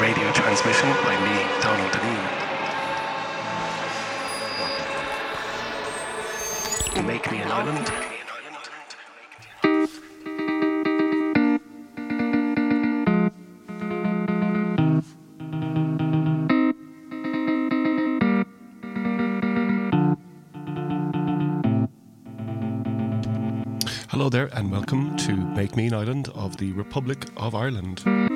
radio 0.00 0.32
transmission 0.32 0.88
by 1.04 1.14
me, 1.20 1.44
Donald 1.60 1.92
Deneen. 1.92 2.24
Make 7.06 7.30
me 7.30 7.38
an 7.42 7.50
island. 7.52 7.92
Hello 24.08 24.30
there, 24.30 24.48
and 24.54 24.70
welcome 24.70 25.14
to 25.18 25.36
Make 25.36 25.76
Me 25.76 25.88
an 25.88 25.94
Island 25.94 26.30
of 26.34 26.56
the 26.56 26.72
Republic 26.72 27.26
of 27.36 27.54
Ireland. 27.54 28.29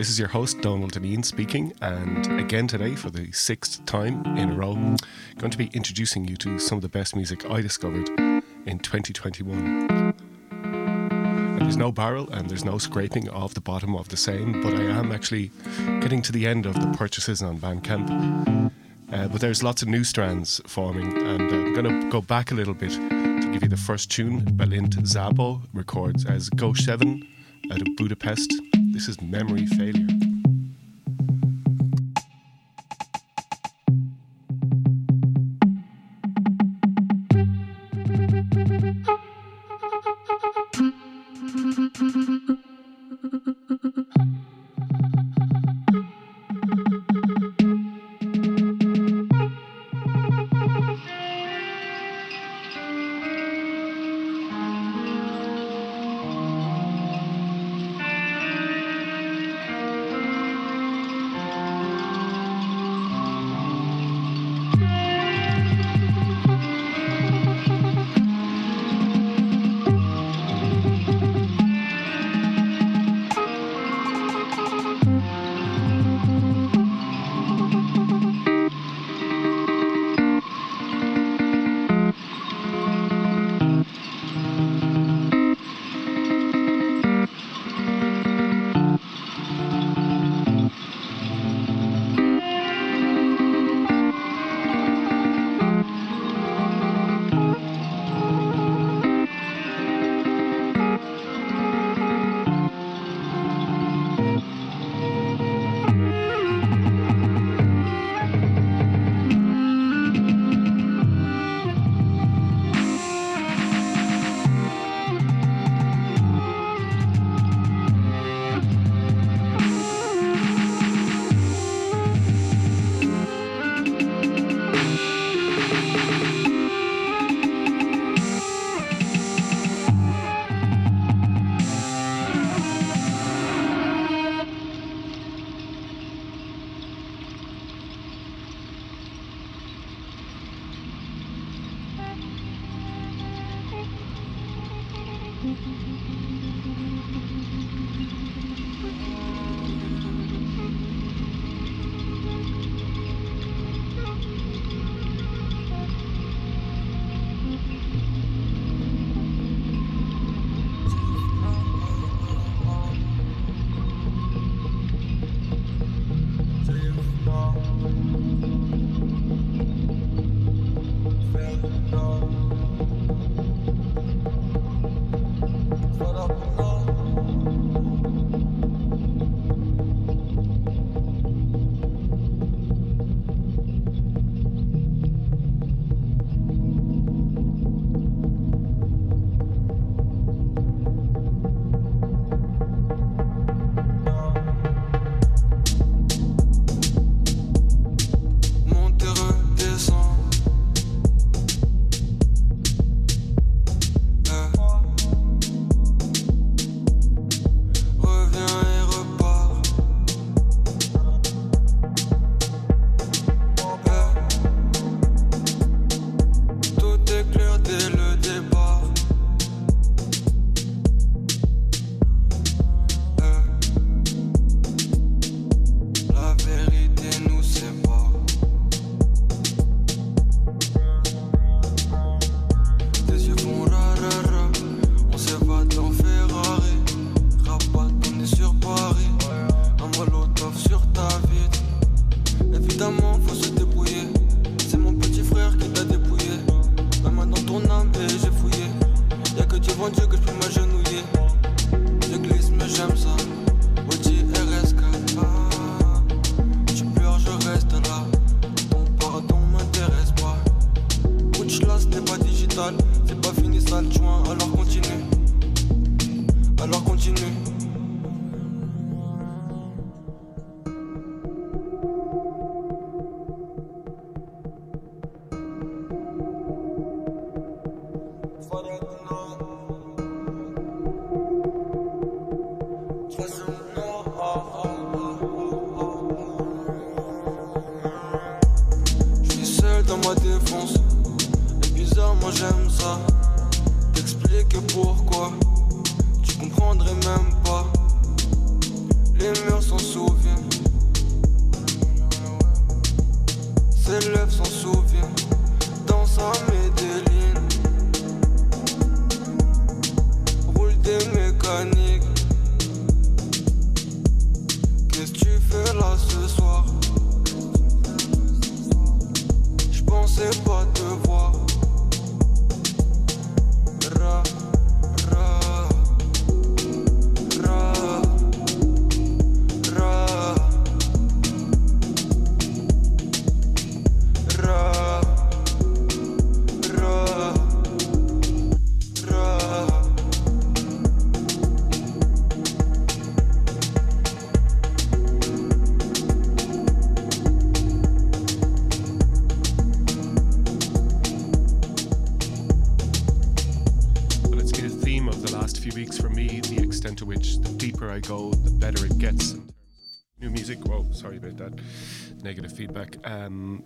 This 0.00 0.08
is 0.08 0.18
your 0.18 0.28
host, 0.28 0.62
Donald 0.62 0.94
Deneen, 0.94 1.22
speaking, 1.22 1.74
and 1.82 2.40
again 2.40 2.66
today, 2.66 2.96
for 2.96 3.10
the 3.10 3.30
sixth 3.32 3.84
time 3.84 4.24
in 4.38 4.48
a 4.48 4.54
row, 4.54 4.72
going 5.36 5.50
to 5.50 5.58
be 5.58 5.66
introducing 5.74 6.26
you 6.26 6.38
to 6.38 6.58
some 6.58 6.78
of 6.78 6.82
the 6.82 6.88
best 6.88 7.14
music 7.14 7.44
I 7.50 7.60
discovered 7.60 8.08
in 8.64 8.78
2021. 8.78 10.14
And 10.52 11.60
there's 11.60 11.76
no 11.76 11.92
barrel 11.92 12.30
and 12.30 12.48
there's 12.48 12.64
no 12.64 12.78
scraping 12.78 13.28
off 13.28 13.52
the 13.52 13.60
bottom 13.60 13.94
of 13.94 14.08
the 14.08 14.16
same, 14.16 14.62
but 14.62 14.72
I 14.72 14.84
am 14.84 15.12
actually 15.12 15.50
getting 16.00 16.22
to 16.22 16.32
the 16.32 16.46
end 16.46 16.64
of 16.64 16.80
the 16.80 16.96
purchases 16.96 17.42
on 17.42 17.58
Bandcamp. 17.58 18.72
Uh, 19.12 19.28
but 19.28 19.42
there's 19.42 19.62
lots 19.62 19.82
of 19.82 19.88
new 19.88 20.02
strands 20.02 20.62
forming, 20.66 21.12
and 21.12 21.42
uh, 21.42 21.56
I'm 21.56 21.74
going 21.74 22.00
to 22.00 22.08
go 22.08 22.22
back 22.22 22.52
a 22.52 22.54
little 22.54 22.72
bit 22.72 22.92
to 22.92 23.50
give 23.52 23.62
you 23.62 23.68
the 23.68 23.76
first 23.76 24.10
tune. 24.10 24.46
Bálint 24.56 24.94
Szabó 25.02 25.60
records 25.74 26.24
as 26.24 26.48
Gosheven 26.48 27.28
out 27.70 27.82
of 27.82 27.96
Budapest. 27.98 28.69
This 28.92 29.08
is 29.08 29.20
Memory 29.22 29.66
Failure. 29.66 30.19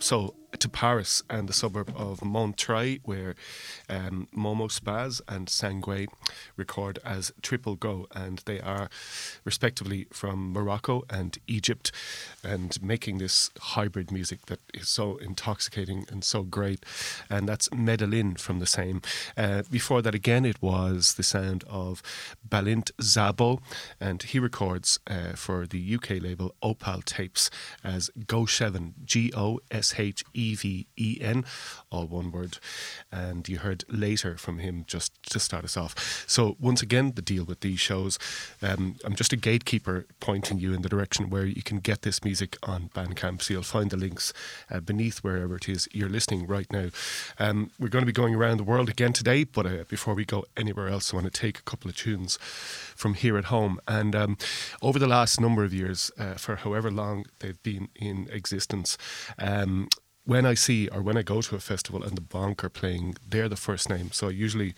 So 0.05 0.35
to 0.59 0.69
Paris 0.69 1.23
and 1.31 1.49
the 1.49 1.55
suburb 1.55 1.91
of 1.97 2.21
Montreuil, 2.21 2.99
where 3.05 3.35
um, 3.89 4.29
Momo 4.37 4.71
Spaz 4.71 5.23
and 5.27 5.49
Sangue 5.49 6.07
record 6.57 6.99
as 7.03 7.33
Triple 7.41 7.75
Go, 7.75 8.07
and 8.15 8.43
they 8.45 8.61
are 8.61 8.91
respectively 9.45 10.07
from 10.13 10.53
Morocco 10.53 11.05
and 11.09 11.39
Egypt, 11.47 11.91
and 12.45 12.81
making 12.83 13.19
this 13.19 13.51
hybrid 13.59 14.13
music 14.13 14.47
that 14.47 14.61
is 14.73 14.89
so 14.89 15.17
intoxicating 15.17 16.07
and 16.11 16.23
so 16.23 16.43
great. 16.43 16.85
And 17.31 17.49
that's 17.49 17.73
Medellin 17.73 18.37
from 18.37 18.59
the 18.59 18.67
same. 18.67 19.01
Uh, 19.37 19.63
before 19.71 20.03
that, 20.03 20.15
again, 20.15 20.45
it 20.45 20.61
was 20.63 21.15
the 21.15 21.23
sound 21.23 21.65
of 21.69 22.03
Bálint 22.47 22.91
Szabó, 23.01 23.61
and 23.99 24.23
he 24.23 24.39
records 24.39 24.99
uh, 25.07 25.33
for 25.35 25.67
the 25.67 25.95
UK 25.95 26.23
label 26.23 26.55
Opal 26.63 27.03
Tapes 27.03 27.51
as 27.83 28.11
Gosheven, 28.27 28.93
G 29.05 29.33
O 29.35 29.61
S 29.71 29.95
H 29.99 30.25
E 30.35 30.55
V 30.55 30.87
E 30.97 31.19
N, 31.21 31.45
all 31.91 32.07
one 32.07 32.31
word. 32.31 32.59
And 33.11 33.49
you 33.49 33.59
heard 33.59 33.85
later 33.89 34.37
from 34.37 34.59
him 34.59 34.85
just 34.87 35.13
to 35.31 35.41
start 35.41 35.65
us 35.65 35.77
off. 35.77 36.25
So, 36.27 36.57
once 36.61 36.83
again, 36.83 37.13
the 37.15 37.23
deal 37.23 37.45
with 37.45 37.61
these 37.61 37.81
shows, 37.81 38.19
um, 38.63 38.97
I'm 39.05 39.15
just 39.15 39.33
a 39.33 39.37
gatekeeper 39.37 40.07
pointing 40.21 40.59
you 40.59 40.73
in 40.75 40.83
the 40.83 40.89
direction 40.89 41.31
where 41.31 41.47
you 41.47 41.63
can 41.63 41.79
get 41.79 42.03
this 42.03 42.23
music 42.23 42.34
on 42.63 42.91
Bandcamp. 42.95 43.43
So, 43.43 43.55
you'll 43.55 43.63
find 43.63 43.91
the 43.91 43.97
links 43.97 44.33
uh, 44.71 44.81
beneath 44.81 45.19
wherever 45.19 45.57
it 45.57 45.69
is 45.69 45.89
you're 45.93 46.09
listening 46.09 46.47
right 46.47 46.71
now. 46.73 46.89
Um, 47.39 47.71
we're 47.79 47.89
going 47.89 48.03
to 48.03 48.07
be 48.07 48.13
going 48.13 48.35
around 48.35 48.59
the 48.59 48.65
world 48.65 48.89
again 48.89 49.13
today, 49.13 49.45
but 49.45 49.67
uh, 49.67 49.85
before 49.89 50.15
we 50.15 50.25
go 50.25 50.45
anywhere 50.57 50.89
else, 50.89 51.13
I 51.13 51.17
want 51.17 51.33
to 51.33 51.41
take 51.41 51.59
a 51.59 51.63
couple 51.63 51.89
of 51.89 51.97
tunes 51.97 52.39
from 52.97 53.15
here 53.15 53.37
at 53.37 53.47
home. 53.47 53.79
And 53.87 54.15
um, 54.15 54.39
over 54.83 54.99
the 54.99 55.07
last 55.07 55.41
number 55.41 55.65
of 55.65 55.73
years, 55.73 56.11
uh, 56.19 56.35
for 56.35 56.57
however 56.57 56.91
long 56.91 57.27
they've 57.41 57.63
been 57.63 57.89
in 57.95 58.29
existence, 58.31 58.97
um, 59.39 59.89
when 60.27 60.47
I 60.47 60.55
see 60.55 60.89
or 60.89 61.03
when 61.03 61.19
I 61.19 61.23
go 61.23 61.43
to 61.43 61.57
a 61.57 61.61
festival 61.61 62.03
and 62.03 62.17
the 62.17 62.23
Bonk 62.23 62.65
are 62.65 62.71
playing, 62.71 63.17
they're 63.29 63.49
the 63.49 63.57
first 63.57 63.91
name. 63.91 64.11
So 64.13 64.29
I 64.29 64.31
usually 64.31 64.75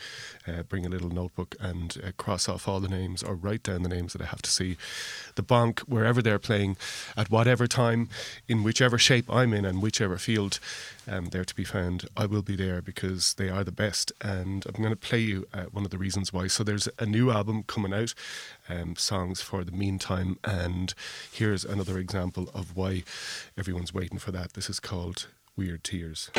uh, 0.46 0.62
bring 0.62 0.86
a 0.86 0.88
little 0.88 1.10
notebook 1.10 1.54
and 1.60 1.96
uh, 2.04 2.10
cross 2.16 2.48
off 2.48 2.68
all 2.68 2.80
the 2.80 2.88
names 2.88 3.22
or 3.22 3.34
write 3.34 3.62
down 3.62 3.82
the 3.82 3.88
names 3.88 4.12
that 4.12 4.22
I 4.22 4.26
have 4.26 4.42
to 4.42 4.50
see. 4.50 4.76
The 5.34 5.42
Bonk, 5.42 5.80
wherever 5.80 6.22
they're 6.22 6.38
playing, 6.38 6.76
at 7.16 7.30
whatever 7.30 7.66
time, 7.66 8.08
in 8.48 8.62
whichever 8.62 8.98
shape 8.98 9.32
I'm 9.32 9.52
in 9.52 9.64
and 9.64 9.82
whichever 9.82 10.18
field 10.18 10.58
um, 11.08 11.26
they're 11.26 11.44
to 11.44 11.54
be 11.54 11.64
found, 11.64 12.08
I 12.16 12.26
will 12.26 12.42
be 12.42 12.56
there 12.56 12.82
because 12.82 13.34
they 13.34 13.48
are 13.48 13.64
the 13.64 13.72
best. 13.72 14.12
And 14.20 14.64
I'm 14.66 14.82
going 14.82 14.94
to 14.94 14.96
play 14.96 15.20
you 15.20 15.46
uh, 15.52 15.64
one 15.64 15.84
of 15.84 15.90
the 15.90 15.98
reasons 15.98 16.32
why. 16.32 16.48
So 16.48 16.64
there's 16.64 16.88
a 16.98 17.06
new 17.06 17.30
album 17.30 17.62
coming 17.64 17.92
out, 17.92 18.14
um, 18.68 18.96
Songs 18.96 19.40
for 19.40 19.64
the 19.64 19.72
Meantime. 19.72 20.38
And 20.44 20.94
here's 21.30 21.64
another 21.64 21.98
example 21.98 22.50
of 22.54 22.76
why 22.76 23.04
everyone's 23.56 23.94
waiting 23.94 24.18
for 24.18 24.32
that. 24.32 24.54
This 24.54 24.68
is 24.68 24.80
called 24.80 25.26
Weird 25.56 25.84
Tears. 25.84 26.30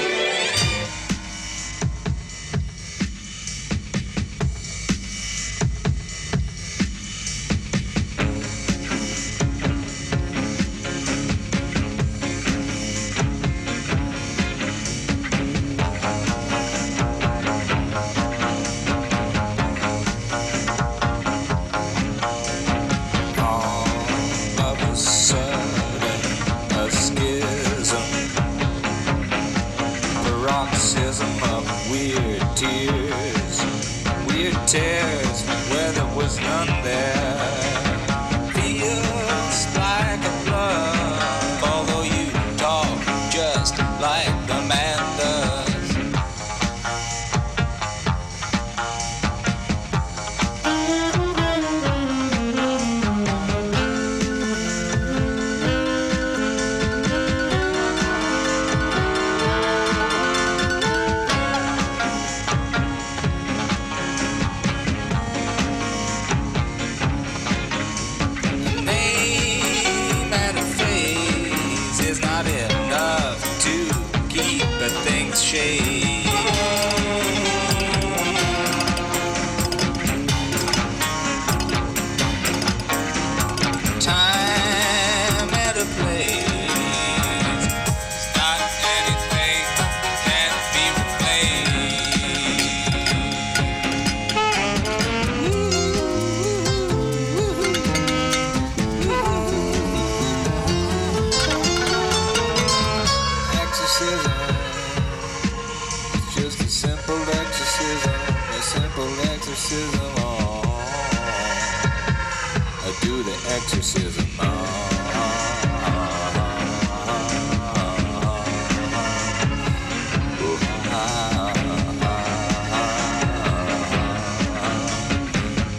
Do 113.08 113.24
the 113.24 113.32
exorcism. 113.56 114.26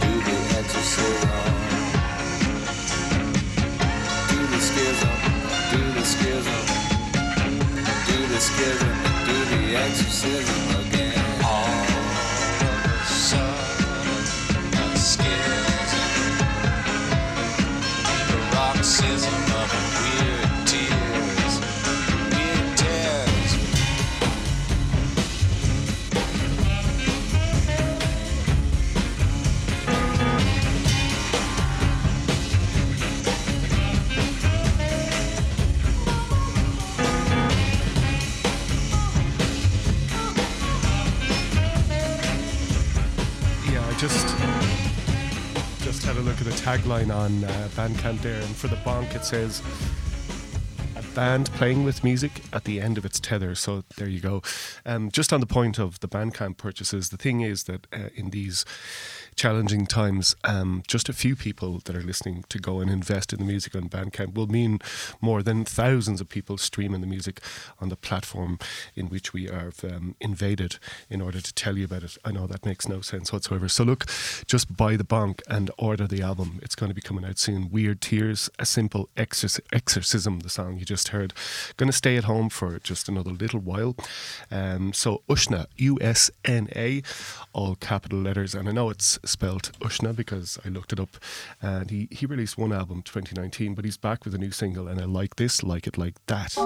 Do 0.01 0.17
the 0.25 0.45
exorcism. 0.57 1.29
Do 4.31 4.47
the 4.47 4.61
schism, 4.61 5.11
do 9.27 9.37
the 9.45 9.61
schism, 9.61 10.68
tagline 46.89 47.15
on 47.15 47.45
uh, 47.45 47.69
Bandcamp 47.73 48.21
there, 48.23 48.41
and 48.41 48.57
for 48.57 48.69
the 48.69 48.77
bonk 48.77 49.15
it 49.15 49.25
says 49.25 49.63
a 50.97 51.03
band 51.15 51.51
playing 51.53 51.85
with 51.85 52.03
music 52.03 52.43
at 52.53 52.65
the 52.65 52.81
end 52.81 52.97
of 52.97 53.05
its 53.05 53.21
tether. 53.21 53.55
So 53.55 53.85
there 53.99 54.09
you 54.09 54.21
go. 54.21 54.43
Um, 54.87 55.11
just 55.11 55.33
on 55.33 55.41
the 55.41 55.47
point 55.47 55.79
of 55.79 56.01
the 56.01 56.09
Bandcamp 56.09 56.57
purchases, 56.57 57.11
the 57.11 57.19
thing 57.19 57.43
is 57.43 57.65
that 57.65 57.87
uh, 57.93 58.09
in 58.15 58.31
these 58.31 58.65
challenging 59.39 59.87
times, 59.87 60.35
um, 60.43 60.83
just 60.89 61.09
a 61.09 61.13
few 61.13 61.37
people 61.37 61.81
that 61.85 61.95
are 61.95 62.03
listening 62.03 62.45
to 62.49 62.59
go 62.59 62.81
and 62.81 62.91
invest 62.91 63.33
in 63.33 63.39
the 63.39 63.45
music 63.45 63.77
on 63.77 63.89
Bandcamp 63.89 64.35
will 64.35 64.49
mean 64.49 64.81
more 65.21 65.45
than 65.45 65.65
thousands 65.65 66.21
of 66.21 66.29
people 66.29 66.59
streaming 66.59 67.01
the 67.01 67.07
music 67.07 67.41
on 67.81 67.89
the 67.89 67.97
platform 67.97 68.59
in 68.97 69.07
which 69.07 69.33
we 69.33 69.49
are 69.49 69.73
um, 69.85 70.17
invaded 70.21 70.79
in 71.09 71.23
order 71.23 71.41
to 71.41 71.55
tell 71.55 71.79
you 71.79 71.85
about 71.85 72.03
it. 72.03 72.19
I 72.25 72.33
know 72.33 72.49
that 72.49 72.67
makes 72.67 72.89
no 72.89 73.01
sense 73.01 73.33
whatsoever. 73.33 73.69
So 73.69 73.85
look, 73.85 74.07
just 74.47 74.77
buy 74.77 74.97
the 74.97 75.05
bonk 75.05 75.41
and 75.49 75.71
order 75.79 76.09
the 76.09 76.21
album. 76.21 76.59
It's 76.63 76.75
going 76.75 76.91
to 76.91 76.95
be 76.95 77.01
coming 77.01 77.25
out 77.25 77.39
soon. 77.39 77.71
Weird 77.71 78.01
Tears, 78.01 78.51
a 78.59 78.67
simple 78.67 79.09
exorc- 79.17 79.61
exorcism, 79.73 80.41
the 80.41 80.49
song 80.49 80.79
you 80.79 80.85
just 80.85 81.09
heard. 81.09 81.33
Going 81.77 81.91
to 81.91 81.97
stay 81.97 82.17
at 82.17 82.25
home 82.25 82.49
for 82.49 82.81
just 82.81 83.09
another 83.09 83.31
little 83.31 83.61
while. 83.61 83.95
Um, 84.51 84.93
so 84.93 85.23
Ushna, 85.29 85.67
U 85.77 85.97
S 86.01 86.29
N 86.45 86.69
A, 86.75 87.03
all 87.53 87.77
capital 87.77 88.19
letters. 88.19 88.57
And 88.57 88.69
I 88.69 88.73
know 88.73 88.91
it's 88.91 89.17
spelled 89.29 89.73
Ushna 89.81 90.15
because 90.15 90.59
I 90.65 90.69
looked 90.69 90.93
it 90.93 91.01
up. 91.01 91.17
And 91.61 91.91
he, 91.91 92.09
he 92.11 92.27
released 92.27 92.59
one 92.59 92.73
album 92.73 93.03
2019, 93.03 93.75
but 93.75 93.85
he's 93.85 93.97
back 93.97 94.25
with 94.25 94.35
a 94.35 94.39
new 94.39 94.51
single, 94.51 94.89
and 94.89 95.01
I 95.01 95.05
like 95.05 95.37
this, 95.37 95.63
like 95.63 95.87
it 95.87 95.99
like 95.99 96.15
that. 96.27 96.57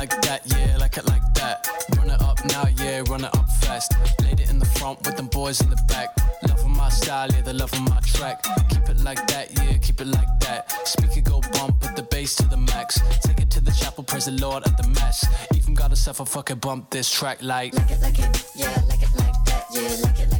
Like 0.00 0.22
that, 0.22 0.40
yeah, 0.46 0.78
like 0.78 0.96
it 0.96 1.04
like 1.08 1.34
that. 1.34 1.68
Run 1.94 2.08
it 2.08 2.22
up 2.22 2.42
now, 2.46 2.64
yeah, 2.82 3.02
run 3.10 3.22
it 3.22 3.36
up 3.36 3.46
fast. 3.60 3.92
Laid 4.22 4.40
it 4.40 4.48
in 4.48 4.58
the 4.58 4.64
front 4.64 4.98
with 5.04 5.14
them 5.18 5.26
boys 5.26 5.60
in 5.60 5.68
the 5.68 5.76
back. 5.88 6.08
Love 6.48 6.58
of 6.60 6.68
my 6.68 6.88
style, 6.88 7.28
yeah, 7.30 7.42
the 7.42 7.52
love 7.52 7.70
of 7.74 7.82
my 7.82 8.00
track. 8.00 8.42
Keep 8.70 8.88
it 8.88 9.00
like 9.00 9.26
that, 9.26 9.52
yeah, 9.58 9.76
keep 9.76 10.00
it 10.00 10.06
like 10.06 10.40
that. 10.40 10.72
Speaker 10.88 11.20
go 11.20 11.42
bump, 11.52 11.78
put 11.80 11.96
the 11.96 12.02
bass 12.02 12.34
to 12.36 12.46
the 12.48 12.56
max. 12.56 12.98
Take 13.26 13.40
it 13.42 13.50
to 13.50 13.60
the 13.60 13.72
chapel, 13.72 14.02
praise 14.02 14.24
the 14.24 14.32
Lord 14.32 14.66
at 14.66 14.74
the 14.78 14.88
mass. 14.88 15.26
Even 15.54 15.74
got 15.74 15.90
yourself 15.90 16.20
a 16.20 16.24
fucking 16.24 16.60
bump 16.60 16.88
this 16.88 17.12
track 17.12 17.42
like. 17.42 17.74
Like 17.74 17.90
it, 17.90 18.00
like 18.00 18.18
it, 18.18 18.46
yeah, 18.56 18.82
like 18.88 19.02
it 19.02 19.14
like 19.18 19.44
that, 19.44 19.66
yeah, 19.70 19.96
like 20.02 20.18
it, 20.18 20.30
like 20.32 20.39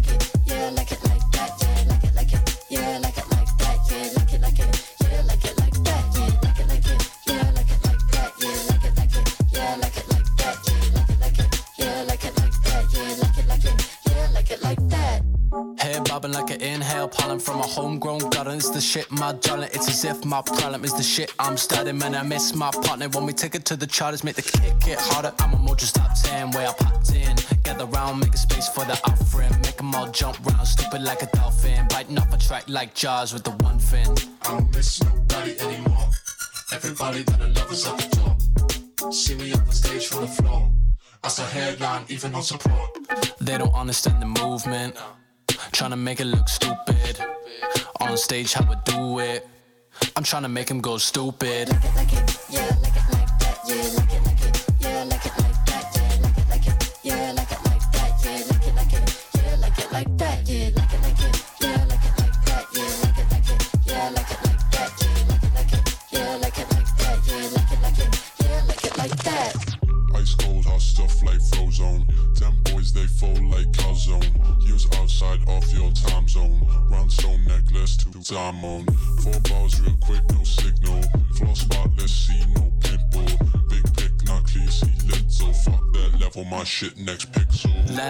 shit, 19.00 19.11
my 19.11 19.33
darling. 19.33 19.71
It's 19.73 19.88
as 19.88 20.04
if 20.04 20.25
my 20.25 20.42
problem 20.42 20.85
is 20.85 20.95
the 20.95 21.02
shit 21.02 21.33
I'm 21.38 21.57
studying. 21.57 21.99
Man, 21.99 22.14
I 22.14 22.23
miss 22.23 22.54
my 22.54 22.71
partner 22.71 23.09
when 23.09 23.26
we 23.26 23.33
take 23.33 23.54
it 23.54 23.64
to 23.66 23.76
the 23.76 23.87
charters. 23.87 24.25
Make 24.25 24.37
the 24.37 24.42
kick 24.42 24.78
get 24.80 24.99
harder. 25.00 25.33
I'm 25.38 25.52
a 25.52 25.57
Mojo 25.57 25.92
top 25.92 26.11
10 26.23 26.50
where 26.52 26.69
I 26.69 26.73
popped 26.73 27.14
in. 27.14 27.37
Gather 27.62 27.87
round, 27.87 28.21
make 28.21 28.35
a 28.35 28.38
space 28.38 28.69
for 28.69 28.85
the 28.85 28.99
offering. 29.04 29.52
Make 29.62 29.76
them 29.76 29.95
all 29.95 30.09
jump 30.11 30.45
round, 30.47 30.66
stupid 30.66 31.02
like 31.02 31.23
a 31.23 31.26
dolphin. 31.26 31.87
Biting 31.88 32.19
off 32.19 32.33
a 32.33 32.38
track 32.38 32.64
like 32.69 32.95
Jaws 32.95 33.33
with 33.33 33.45
the 33.45 33.52
one 33.64 33.78
fin. 33.78 34.09
I 34.42 34.59
don't 34.59 34.75
miss 34.75 35.02
nobody 35.02 35.59
anymore. 35.61 36.09
Everybody 36.73 37.23
that 37.23 37.40
I 37.40 37.49
love 37.49 37.73
is 37.73 37.87
at 37.87 37.99
the 37.99 38.16
door. 38.16 39.12
See 39.12 39.35
me 39.35 39.52
up 39.52 39.61
on 39.61 39.73
stage 39.73 40.07
from 40.07 40.23
the 40.23 40.28
floor. 40.28 40.71
I 41.23 41.28
saw 41.28 41.45
headline, 41.45 42.04
even 42.09 42.35
on 42.35 42.42
support. 42.42 42.90
They 43.40 43.59
don't 43.59 43.75
understand 43.75 44.23
the 44.23 44.26
movement. 44.26 44.97
Trying 45.73 45.90
to 45.90 45.97
make 45.97 46.21
it 46.21 46.26
look 46.26 46.49
stupid. 46.49 47.19
On 48.00 48.16
stage, 48.16 48.52
how 48.52 48.64
I 48.71 48.76
do 48.85 49.19
it. 49.21 49.47
I'm 50.16 50.25
trying 50.25 50.42
to 50.42 50.49
make 50.49 50.71
him 50.71 50.80
go 50.80 50.97
stupid. 50.99 51.69
Like 51.69 51.85
it, 51.85 51.95
like 51.97 52.12
it, 52.12 52.38
yeah, 52.50 52.76
like 52.83 52.97
it 52.97 54.10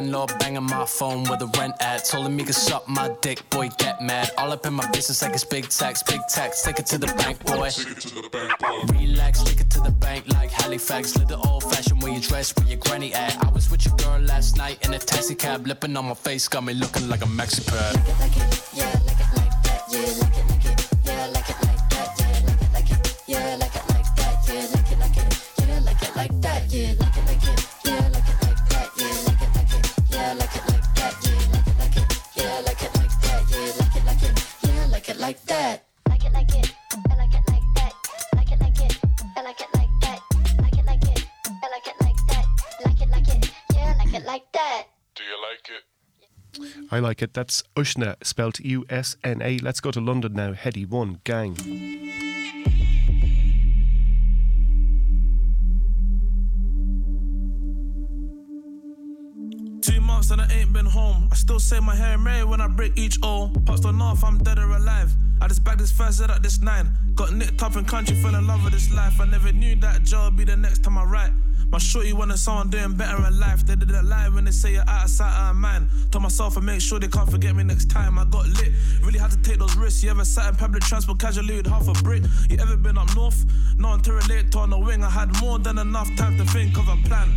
Landlord 0.00 0.33
banging 0.38 0.62
my 0.62 0.87
phone 0.87 1.25
with 1.25 1.40
the 1.40 1.47
rent 1.59 1.75
ad. 1.80 2.02
Told 2.07 2.33
me 2.33 2.42
to 2.45 2.54
suck 2.54 2.88
my 2.88 3.14
dick, 3.21 3.38
boy, 3.50 3.69
get 3.76 4.00
mad. 4.00 4.30
All 4.38 4.50
up 4.50 4.64
in 4.64 4.73
my 4.73 4.90
business 4.92 5.21
like 5.21 5.35
it's 5.35 5.45
big 5.45 5.69
tax, 5.69 6.02
big 6.02 6.21
tax. 6.26 6.62
Take 6.62 6.78
it 6.78 6.87
to 6.87 6.97
the 6.97 7.09
bank, 7.19 7.45
boy. 7.45 7.69
Take 7.69 7.99
it 7.99 8.00
to 8.00 8.14
the 8.14 8.28
bank, 8.30 8.59
boy. 8.59 8.99
Relax, 8.99 9.42
take 9.42 9.61
it 9.61 9.69
to 9.69 9.80
the 9.80 9.90
bank 9.90 10.25
like 10.28 10.50
Halifax. 10.50 11.19
Live 11.19 11.28
the 11.28 11.37
old 11.37 11.64
fashioned 11.64 12.02
way 12.02 12.12
you 12.12 12.21
dress, 12.21 12.57
where 12.57 12.66
your 12.66 12.78
granny 12.78 13.12
at. 13.12 13.37
I 13.45 13.50
was 13.50 13.71
with 13.71 13.85
your 13.85 13.95
girl 13.97 14.19
last 14.21 14.57
night 14.57 14.83
in 14.87 14.95
a 14.95 14.99
taxi 14.99 15.35
cab, 15.35 15.66
lipping 15.66 15.95
on 15.95 16.07
my 16.07 16.14
face, 16.14 16.49
got 16.49 16.64
me 16.64 16.73
looking 16.73 17.07
like 17.11 17.21
a 17.21 17.26
Maxi 17.26 17.66
pad. 17.66 17.97
Like 17.97 18.09
it, 18.09 18.19
like 18.21 18.37
it, 18.38 18.64
yeah, 18.73 19.00
like 19.07 19.21
it 19.21 19.37
like 19.37 19.62
that, 19.64 19.83
yeah, 19.90 20.00
like 20.23 20.30
That's 47.33 47.62
Ushna, 47.77 48.17
spelt 48.23 48.61
U 48.61 48.85
S 48.89 49.17
N 49.23 49.43
A. 49.43 49.59
Let's 49.59 49.81
go 49.81 49.91
to 49.91 50.00
London 50.00 50.33
now. 50.33 50.53
Headie 50.53 50.89
One 50.89 51.21
Gang. 51.25 52.10
Home. 60.90 61.28
I 61.30 61.35
still 61.37 61.61
say 61.61 61.80
my 61.80 61.94
hair 61.94 62.18
Mary 62.18 62.44
when 62.44 62.61
I 62.61 62.66
break 62.66 62.99
each 62.99 63.18
O. 63.23 63.50
Pops 63.64 63.80
don't 63.80 63.99
know 63.99 64.12
if 64.12 64.23
I'm 64.23 64.38
dead 64.38 64.59
or 64.59 64.70
alive. 64.70 65.12
I 65.40 65.49
just 65.49 65.64
bagged 65.64 65.80
this 65.80 65.92
first 65.92 66.18
set 66.18 66.30
at 66.30 66.42
this 66.42 66.61
nine. 66.61 66.90
Got 67.14 67.32
nicked 67.32 67.62
up 67.62 67.76
in 67.76 67.85
country, 67.85 68.14
fell 68.16 68.35
in 68.35 68.47
love 68.47 68.62
with 68.64 68.75
this 68.75 68.92
life. 68.92 69.20
I 69.20 69.26
never 69.26 69.52
knew 69.52 69.76
that 69.76 70.11
would 70.12 70.37
be 70.37 70.44
the 70.44 70.56
next 70.56 70.85
time 70.85 70.99
I 70.99 71.04
write. 71.04 71.32
My 71.70 71.78
shorty 71.78 72.12
wanted 72.12 72.38
someone 72.38 72.68
doing 72.68 72.94
better 72.94 73.25
in 73.25 73.38
life. 73.38 73.64
They 73.64 73.76
didn't 73.76 74.09
lie 74.09 74.28
when 74.28 74.44
they 74.44 74.50
say 74.50 74.73
you're 74.73 74.88
out 74.88 75.04
of 75.04 75.11
sight, 75.11 75.32
out 75.32 75.52
of 75.52 75.56
mind. 75.56 75.88
Told 76.11 76.25
myself 76.25 76.59
I 76.59 76.61
make 76.61 76.80
sure 76.80 76.99
they 76.99 77.06
can't 77.06 77.30
forget 77.30 77.54
me 77.54 77.62
next 77.62 77.88
time. 77.88 78.18
I 78.18 78.25
got 78.25 78.49
lit. 78.49 78.73
Really 79.02 79.20
had 79.20 79.30
to 79.30 79.40
take 79.42 79.61
those 79.61 79.76
risks. 79.76 80.02
You 80.02 80.11
ever 80.11 80.25
sat 80.25 80.49
in 80.49 80.56
public 80.56 80.82
transport 80.82 81.20
casually 81.20 81.56
with 81.56 81.66
half 81.66 81.87
a 81.87 81.92
brick? 82.02 82.25
You 82.49 82.59
ever 82.61 82.76
been 82.76 82.99
up 82.99 83.14
north? 83.14 83.47
No 83.78 83.90
one 83.90 84.00
to 84.02 84.12
relate 84.12 84.50
to 84.52 84.59
on 84.59 84.70
the 84.70 84.78
wing. 84.78 85.04
I 85.04 85.11
had 85.11 85.40
more 85.40 85.59
than 85.61 85.78
enough 85.78 86.09
time 86.16 86.37
to 86.38 86.44
think 86.47 86.76
of 86.76 86.88
a 86.88 86.97
plan. 87.09 87.28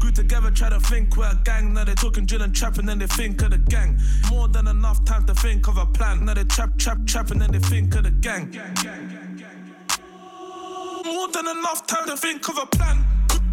Grew 0.00 0.10
together, 0.10 0.50
try 0.50 0.70
to 0.70 0.80
think 0.80 1.16
we're 1.16 1.30
a 1.30 1.38
gang. 1.44 1.74
Now 1.74 1.84
they 1.84 1.94
talking 1.94 2.24
drill 2.24 2.42
and 2.42 2.54
trap, 2.54 2.78
and 2.78 2.88
then 2.88 2.98
they 2.98 3.06
think 3.06 3.42
of 3.42 3.50
the 3.50 3.58
gang. 3.58 3.98
More 4.30 4.48
than 4.48 4.66
enough 4.66 5.04
time 5.04 5.26
to 5.26 5.34
think 5.34 5.68
of 5.68 5.76
a 5.76 5.86
plan. 5.86 6.24
Now 6.24 6.34
they 6.34 6.44
trap, 6.44 6.78
trap, 6.78 6.98
trap, 7.06 7.30
and 7.30 7.40
then 7.42 7.52
they 7.52 7.58
think 7.58 7.94
of 7.94 8.04
the 8.04 8.10
gang. 8.10 8.50
More 11.04 11.28
than 11.28 11.46
enough 11.46 11.86
time 11.86 12.06
to 12.06 12.16
think 12.16 12.48
of 12.48 12.58
a 12.58 12.66
plan. 12.66 13.04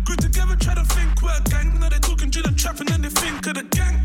Group 0.05 0.19
together, 0.19 0.55
try 0.55 0.73
to 0.73 0.85
think 0.85 1.21
we're 1.21 1.35
a 1.35 1.41
gang. 1.49 1.77
Now 1.81 1.89
they 1.89 1.99
talking 1.99 2.29
drill 2.29 2.47
and 2.47 2.57
trap, 2.57 2.79
and 2.79 2.87
then 2.87 3.01
they 3.01 3.09
think 3.09 3.45
of 3.45 3.55
the 3.55 3.63
gang. 3.63 3.99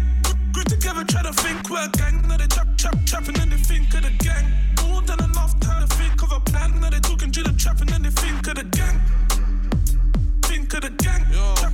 Group 0.53 0.67
together, 0.67 1.05
try 1.05 1.23
to 1.23 1.33
think 1.33 1.71
we're 1.71 1.85
a 1.85 1.89
gang. 1.91 2.27
Now 2.27 2.37
they 2.39 2.49
trap, 2.49 2.77
trap, 2.77 2.97
trap, 3.07 3.29
and 3.29 3.37
then 3.37 3.51
they 3.51 3.57
think 3.57 3.95
of 3.95 4.03
the 4.03 4.11
gang. 4.19 4.51
More 4.89 5.01
than 5.03 5.23
enough 5.23 5.59
time 5.61 5.87
to 5.87 5.95
think 5.95 6.21
of 6.23 6.33
a 6.33 6.41
plan. 6.41 6.81
Now 6.81 6.91
they 6.91 6.99
talking 6.99 7.31
drill 7.31 7.47
and 7.47 7.59
trap, 7.59 7.81
and 7.81 7.89
then 7.89 8.03
they 8.03 8.11
think 8.11 8.47
of 8.49 8.57
the 8.57 8.65
gang. 8.65 9.01
Think 10.43 10.75
of 10.75 10.81
the 10.83 10.91
gang. 10.91 11.32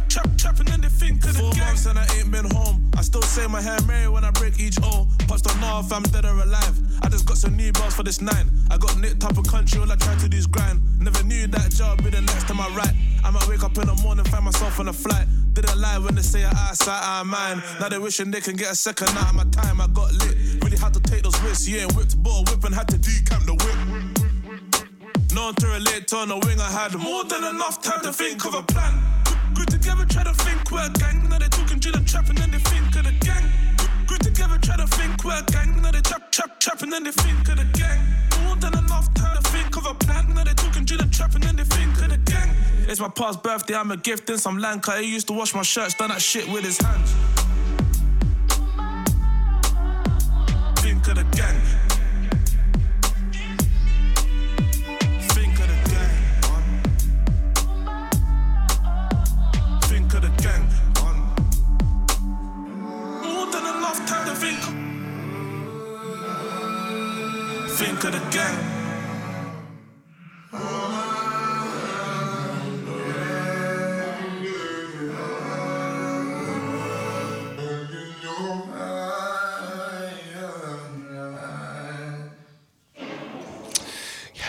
Trap, 0.08 0.24
trap, 0.24 0.38
trap, 0.38 0.58
and 0.60 0.68
then 0.68 0.80
they 0.80 0.88
think 0.88 1.20
the 1.20 1.28
Four 1.28 1.52
gang. 1.52 1.66
months 1.66 1.86
and 1.86 1.98
I 1.98 2.06
ain't 2.16 2.30
been 2.30 2.48
home. 2.50 2.90
I 2.96 3.02
still 3.02 3.22
say 3.22 3.46
my 3.46 3.60
hair 3.60 3.78
Mary 3.86 4.08
when 4.08 4.24
I 4.24 4.30
break 4.30 4.58
each 4.58 4.76
O. 4.82 5.06
Pops 5.28 5.42
don't 5.42 5.60
know 5.60 5.80
if 5.84 5.92
I'm 5.92 6.02
dead 6.04 6.24
or 6.24 6.40
alive. 6.40 6.76
I 7.02 7.08
just 7.08 7.26
got 7.26 7.36
some 7.36 7.56
new 7.56 7.72
bells 7.72 7.94
for 7.94 8.02
this 8.02 8.20
nine. 8.20 8.50
I 8.70 8.78
got 8.78 8.98
nicked 8.98 9.22
up 9.24 9.36
a 9.36 9.42
country, 9.42 9.80
all 9.80 9.90
I 9.90 9.96
try 9.96 10.14
to 10.16 10.28
do 10.28 10.36
is 10.36 10.46
grind. 10.46 10.80
Never 11.00 11.22
knew 11.24 11.46
that 11.48 11.70
job 11.72 12.02
be 12.02 12.10
the 12.10 12.20
next 12.22 12.48
to 12.48 12.54
my 12.54 12.68
right. 12.70 12.92
I 13.22 13.30
might 13.30 13.46
wake 13.48 13.62
up 13.62 13.76
in 13.76 13.86
the 13.86 13.94
morning, 14.02 14.24
find 14.26 14.44
myself 14.44 14.80
on 14.80 14.88
a 14.88 14.92
flight. 14.92 15.26
Didn't 15.52 15.78
lie 15.78 15.98
when 15.98 16.14
they 16.14 16.22
say 16.22 16.44
I 16.44 16.50
eyesight, 16.50 17.02
I 17.02 17.22
mine. 17.22 17.62
Now 17.80 17.88
they 17.88 17.98
wishing 17.98 18.30
they 18.30 18.40
can 18.40 18.56
get 18.56 18.72
a 18.72 18.76
second 18.76 19.08
out 19.10 19.30
of 19.30 19.34
my 19.34 19.44
time. 19.50 19.80
I 19.80 19.86
got 19.88 20.12
lit, 20.14 20.36
really 20.64 20.78
had 20.78 20.94
to 20.94 21.00
take 21.00 21.22
those 21.22 21.38
risks. 21.42 21.68
Yeah, 21.68 21.86
whipped 21.94 22.16
ball, 22.22 22.44
whip 22.48 22.64
and 22.64 22.74
had 22.74 22.88
to 22.88 22.96
decamp 22.98 23.44
the 23.44 23.54
whip. 23.54 24.88
No 25.34 25.44
one 25.46 25.54
to 25.56 25.66
relate 25.66 26.08
to 26.08 26.16
on 26.16 26.28
the 26.28 26.38
wing. 26.46 26.58
I 26.58 26.70
had 26.70 26.94
more 26.96 27.24
than 27.24 27.44
enough 27.44 27.82
time 27.82 28.00
to 28.02 28.12
think 28.12 28.44
of 28.46 28.54
a 28.54 28.62
plan. 28.62 28.94
Group 29.58 29.70
together, 29.70 30.06
try 30.06 30.22
to 30.22 30.32
think 30.34 30.70
we're 30.70 30.86
a 30.86 30.88
gang. 30.90 31.28
Now 31.28 31.38
they 31.40 31.48
talking 31.48 31.80
drill 31.80 31.96
and 31.96 32.06
trap, 32.06 32.28
and 32.28 32.38
then 32.38 32.52
they 32.52 32.58
think 32.58 32.94
of 32.94 33.02
the 33.02 33.12
gang. 33.26 33.44
Group 34.06 34.20
together, 34.20 34.56
try 34.62 34.76
to 34.76 34.86
think 34.86 35.24
we're 35.24 35.36
a 35.36 35.42
gang. 35.50 35.82
Now 35.82 35.90
they 35.90 36.00
trap, 36.00 36.30
trap, 36.30 36.60
trap, 36.60 36.80
and 36.82 36.92
then 36.92 37.02
they 37.02 37.10
think 37.10 37.48
of 37.48 37.56
the 37.56 37.64
gang. 37.76 37.98
More 38.44 38.54
than 38.54 38.78
enough 38.78 39.12
time 39.14 39.36
to 39.36 39.42
think 39.50 39.76
of 39.76 39.84
a 39.86 39.94
plan. 39.94 40.32
Now 40.32 40.44
they 40.44 40.54
talking 40.54 40.84
drill 40.84 41.00
and 41.00 41.12
trap, 41.12 41.34
and 41.34 41.42
then 41.42 41.56
they 41.56 41.64
think 41.64 41.90
of 42.00 42.08
the 42.08 42.18
gang. 42.18 42.54
It's 42.86 43.00
my 43.00 43.08
past 43.08 43.42
birthday, 43.42 43.74
I'm 43.74 43.90
a 43.90 43.96
gift 43.96 44.30
in 44.30 44.38
some 44.38 44.58
land. 44.58 44.84
He 45.00 45.12
used 45.12 45.26
to 45.26 45.32
wash 45.32 45.52
my 45.56 45.62
shirts, 45.62 45.94
done 45.94 46.10
that 46.10 46.22
shit 46.22 46.48
with 46.48 46.62
his 46.62 46.78
hands. 46.78 47.12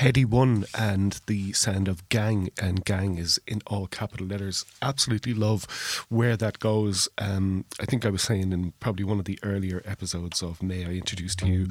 Headie 0.09 0.25
One 0.25 0.65
and 0.75 1.21
the 1.27 1.53
sound 1.53 1.87
of 1.87 2.09
Gang, 2.09 2.49
and 2.59 2.83
Gang 2.83 3.19
is 3.19 3.39
in 3.45 3.61
all 3.67 3.85
capital 3.85 4.25
letters. 4.25 4.65
Absolutely 4.81 5.35
love 5.35 5.67
where 6.09 6.35
that 6.35 6.57
goes. 6.57 7.07
Um, 7.19 7.65
I 7.79 7.85
think 7.85 8.07
I 8.07 8.09
was 8.09 8.23
saying 8.23 8.51
in 8.51 8.73
probably 8.79 9.05
one 9.05 9.19
of 9.19 9.25
the 9.25 9.37
earlier 9.43 9.83
episodes 9.85 10.41
of 10.41 10.63
May 10.63 10.83
I 10.83 10.93
Introduce 10.93 11.35
to 11.35 11.47
You 11.47 11.67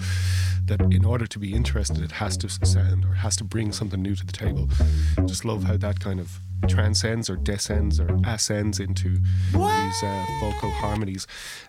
that 0.66 0.81
in 0.83 1.05
order 1.05 1.27
to 1.27 1.38
be 1.40 1.53
interested, 1.53 2.01
it 2.01 2.12
has 2.12 2.37
to 2.37 2.48
sound 2.48 3.05
or 3.05 3.14
has 3.14 3.35
to 3.38 3.44
bring 3.44 3.72
something 3.72 4.01
new 4.01 4.14
to 4.14 4.24
the 4.24 4.31
table. 4.31 4.68
Just 5.27 5.44
love 5.44 5.64
how 5.64 5.77
that 5.77 5.98
kind 5.98 6.20
of 6.20 6.38
transcends 6.68 7.29
or 7.29 7.37
descends 7.37 7.98
or 7.98 8.20
ascends 8.24 8.79
into 8.79 9.18
these 9.53 10.03
uh, 10.05 10.27
vocal 10.40 10.70
harmonies 10.70 11.27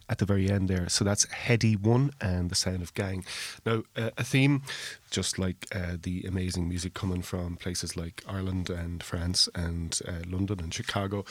at 0.09 0.17
the 0.17 0.25
very 0.25 0.49
end 0.49 0.67
there. 0.67 0.89
So 0.89 1.05
that's 1.05 1.25
Headie 1.27 1.79
One 1.79 2.11
and 2.19 2.49
the 2.49 2.55
sound 2.55 2.81
of 2.81 2.93
Gang. 2.93 3.23
Now, 3.65 3.83
uh, 3.95 4.09
a 4.17 4.23
theme, 4.23 4.63
just 5.11 5.39
like 5.39 5.67
uh, 5.73 5.97
the 6.01 6.23
amazing 6.27 6.67
music 6.67 6.93
coming 6.93 7.21
from 7.21 7.55
places 7.55 7.95
like 7.95 8.23
Ireland 8.27 8.69
and 8.69 9.03
France 9.03 9.47
and 9.53 9.99
uh, 10.07 10.23
London 10.27 10.59
and 10.59 10.73
Chicago, 10.73 11.25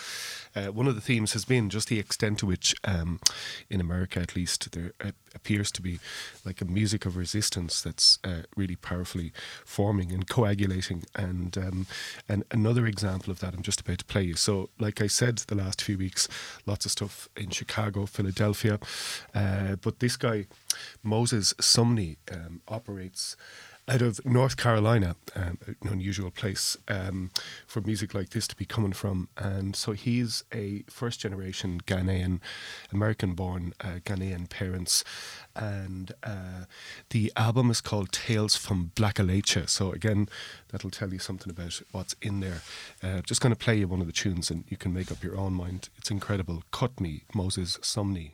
uh, 0.55 0.67
one 0.67 0.87
of 0.87 0.95
the 0.95 1.01
themes 1.01 1.33
has 1.33 1.45
been 1.45 1.71
just 1.71 1.89
the 1.89 1.99
extent 1.99 2.39
to 2.39 2.47
which, 2.47 2.75
um, 2.85 3.21
in 3.69 3.81
America 3.81 4.21
at 4.21 4.37
least, 4.37 4.73
there 4.73 4.93
appears 5.35 5.71
to 5.73 5.83
be 5.83 5.99
like 6.45 6.61
a 6.61 6.65
music 6.65 7.07
of 7.07 7.17
resistance 7.17 7.83
that's 7.83 8.19
uh, 8.25 8.43
really 8.57 8.77
powerfully 8.77 9.33
forming 9.65 10.13
and 10.13 10.29
coagulating. 10.29 11.05
And 11.15 11.57
um, 11.57 11.87
and 12.29 12.45
another 12.51 12.87
example 12.87 13.31
of 13.31 13.41
that 13.41 13.55
I'm 13.55 13.63
just 13.63 13.81
about 13.81 13.99
to 13.99 14.05
play 14.05 14.23
you. 14.23 14.35
So, 14.35 14.71
like 14.79 15.01
I 15.01 15.07
said, 15.07 15.39
the 15.39 15.55
last 15.55 15.83
few 15.83 15.99
weeks, 15.99 16.29
lots 16.67 16.85
of 16.85 16.93
stuff 16.93 17.29
in 17.37 17.51
Chicago, 17.51 18.07
Philadelphia, 18.07 18.68
uh, 19.35 19.77
but 19.77 20.01
this 20.01 20.17
guy, 20.17 20.47
Moses 21.03 21.55
Sumney, 21.61 22.17
um, 22.33 22.61
operates 22.69 23.37
out 23.89 24.03
of 24.03 24.25
North 24.25 24.57
Carolina, 24.57 25.17
um, 25.35 25.59
an 25.67 25.77
unusual 25.83 26.31
place 26.31 26.77
um, 26.89 27.31
for 27.67 27.81
music 27.81 28.15
like 28.15 28.31
this 28.31 28.47
to 28.49 28.57
be 28.57 28.65
coming 28.65 28.93
from. 28.93 29.29
And 29.37 29.75
so 29.75 29.93
he's 29.93 30.45
a 30.53 30.85
first 30.89 31.21
generation 31.21 31.81
Ghanaian, 31.87 32.41
American 32.93 33.35
born 33.35 33.73
uh, 33.81 34.01
Ghanaian 34.05 34.49
parents. 34.49 35.05
And 35.57 36.13
uh, 36.23 36.65
the 37.11 37.33
album 37.37 37.71
is 37.71 37.81
called 37.81 38.13
Tales 38.13 38.57
from 38.57 38.93
Blackalachia. 38.95 39.69
So 39.69 39.93
again, 39.93 40.29
that'll 40.69 40.91
tell 40.91 41.13
you 41.13 41.19
something 41.19 41.51
about 41.51 41.81
what's 41.93 42.15
in 42.21 42.41
there. 42.41 42.63
Uh, 43.03 43.23
just 43.23 43.41
going 43.41 43.55
to 43.55 43.59
play 43.59 43.79
you 43.79 43.89
one 43.89 44.01
of 44.01 44.07
the 44.07 44.13
tunes 44.13 44.51
and 44.51 44.65
you 44.69 44.77
can 44.77 44.93
make 44.93 45.11
up 45.11 45.23
your 45.23 45.37
own 45.37 45.55
mind. 45.55 45.89
It's 45.97 46.11
incredible. 46.11 46.63
Cut 46.71 47.01
Me, 47.01 47.25
Moses 47.35 47.79
Sumney. 47.79 48.33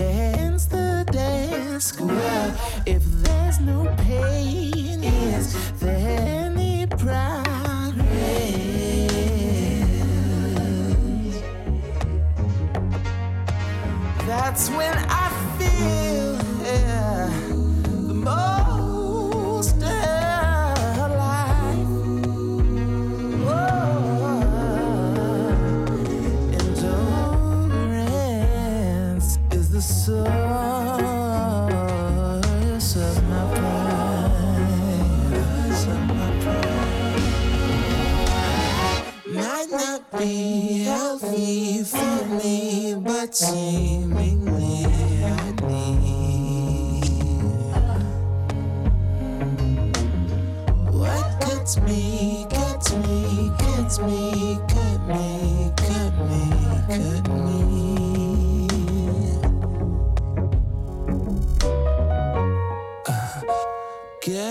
Against 0.00 0.37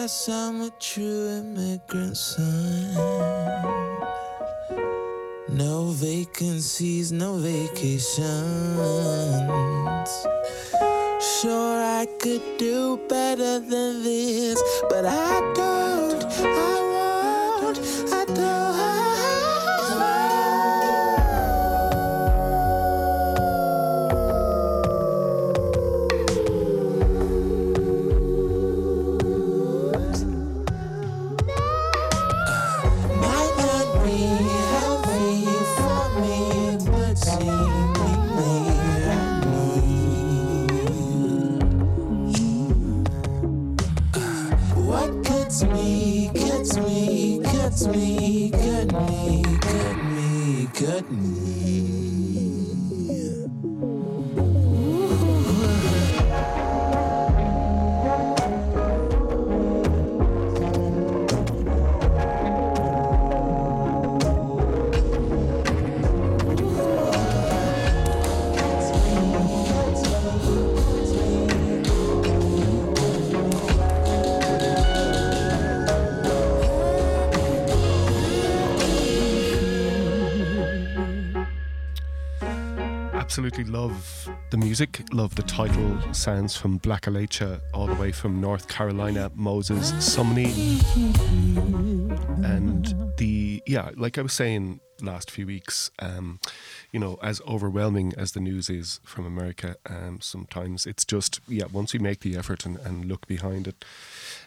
Guess 0.08 0.30
I'm 0.30 0.62
a 0.62 0.70
true 0.80 1.28
immigrant 1.28 2.16
son. 2.16 2.94
No 5.50 5.92
vacancies, 5.92 7.12
no 7.12 7.34
vacations. 7.36 8.24
Sure, 11.20 11.84
I 11.84 12.08
could 12.22 12.42
do 12.58 13.02
better 13.10 13.60
than 13.60 14.02
this, 14.02 14.64
but 14.90 15.06
I 15.06 15.42
Amém. 51.28 51.87
Absolutely 83.58 83.80
love 83.80 84.30
the 84.52 84.58
music, 84.58 85.02
love 85.12 85.34
the 85.34 85.42
title 85.42 86.00
sounds 86.14 86.56
from 86.56 86.80
Blackalachia 86.80 87.60
all 87.74 87.88
the 87.88 87.96
way 87.96 88.12
from 88.12 88.40
North 88.40 88.68
Carolina, 88.68 89.32
Moses 89.34 89.94
Sumney. 89.94 90.78
And 92.46 92.94
the, 93.18 93.64
yeah, 93.66 93.90
like 93.96 94.20
I 94.20 94.22
was 94.22 94.34
saying 94.34 94.80
last 95.02 95.32
few 95.32 95.48
weeks, 95.48 95.90
um, 95.98 96.40
you 96.92 97.00
know, 97.00 97.18
as 97.24 97.42
overwhelming 97.48 98.14
as 98.16 98.34
the 98.34 98.42
news 98.42 98.70
is 98.70 99.00
from 99.04 99.26
America, 99.26 99.76
um, 99.88 100.20
sometimes 100.22 100.86
it's 100.86 101.04
just, 101.04 101.40
yeah, 101.48 101.66
once 101.72 101.94
we 101.94 102.00
make 102.00 102.20
the 102.20 102.38
effort 102.38 102.64
and, 102.64 102.78
and 102.78 103.06
look 103.06 103.26
behind 103.26 103.68
it, 103.68 103.84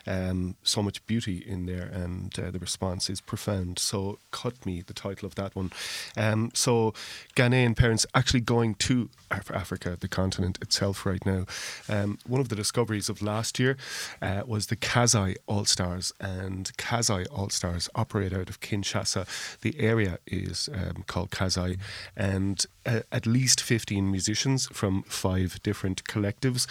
um, 0.06 0.56
so 0.62 0.82
much 0.82 1.04
beauty 1.06 1.44
in 1.46 1.66
there, 1.66 1.86
and 1.86 2.36
uh, 2.38 2.50
the 2.50 2.58
response 2.58 3.10
is 3.10 3.20
profound. 3.20 3.78
So, 3.78 4.18
Cut 4.30 4.64
Me, 4.66 4.82
the 4.82 4.94
title 4.94 5.26
of 5.26 5.34
that 5.36 5.54
one. 5.54 5.70
Um, 6.16 6.50
so, 6.54 6.94
Ghanaian 7.36 7.76
parents 7.76 8.06
actually 8.14 8.40
going 8.40 8.74
to 8.76 9.10
Af- 9.30 9.50
Africa, 9.50 9.96
the 9.98 10.08
continent 10.08 10.58
itself, 10.60 11.06
right 11.06 11.24
now. 11.24 11.46
Um, 11.88 12.18
one 12.26 12.40
of 12.40 12.48
the 12.48 12.56
discoveries 12.56 13.08
of 13.08 13.22
last 13.22 13.58
year 13.58 13.76
uh, 14.20 14.42
was 14.46 14.66
the 14.66 14.76
Kazai 14.76 15.36
All 15.46 15.64
Stars, 15.64 16.12
and 16.20 16.76
Kasai 16.76 17.24
Allstars 17.26 17.88
operate 17.94 18.32
out 18.32 18.48
of 18.48 18.60
Kinshasa. 18.60 19.26
The 19.60 19.78
area 19.78 20.18
is 20.26 20.68
um, 20.72 21.04
called 21.06 21.30
Kasai, 21.30 21.76
and 22.16 22.64
uh, 22.86 23.00
at 23.12 23.26
least 23.26 23.60
15 23.60 24.10
musicians 24.10 24.66
from 24.72 25.02
five 25.04 25.62
different 25.62 26.04
collectives. 26.04 26.66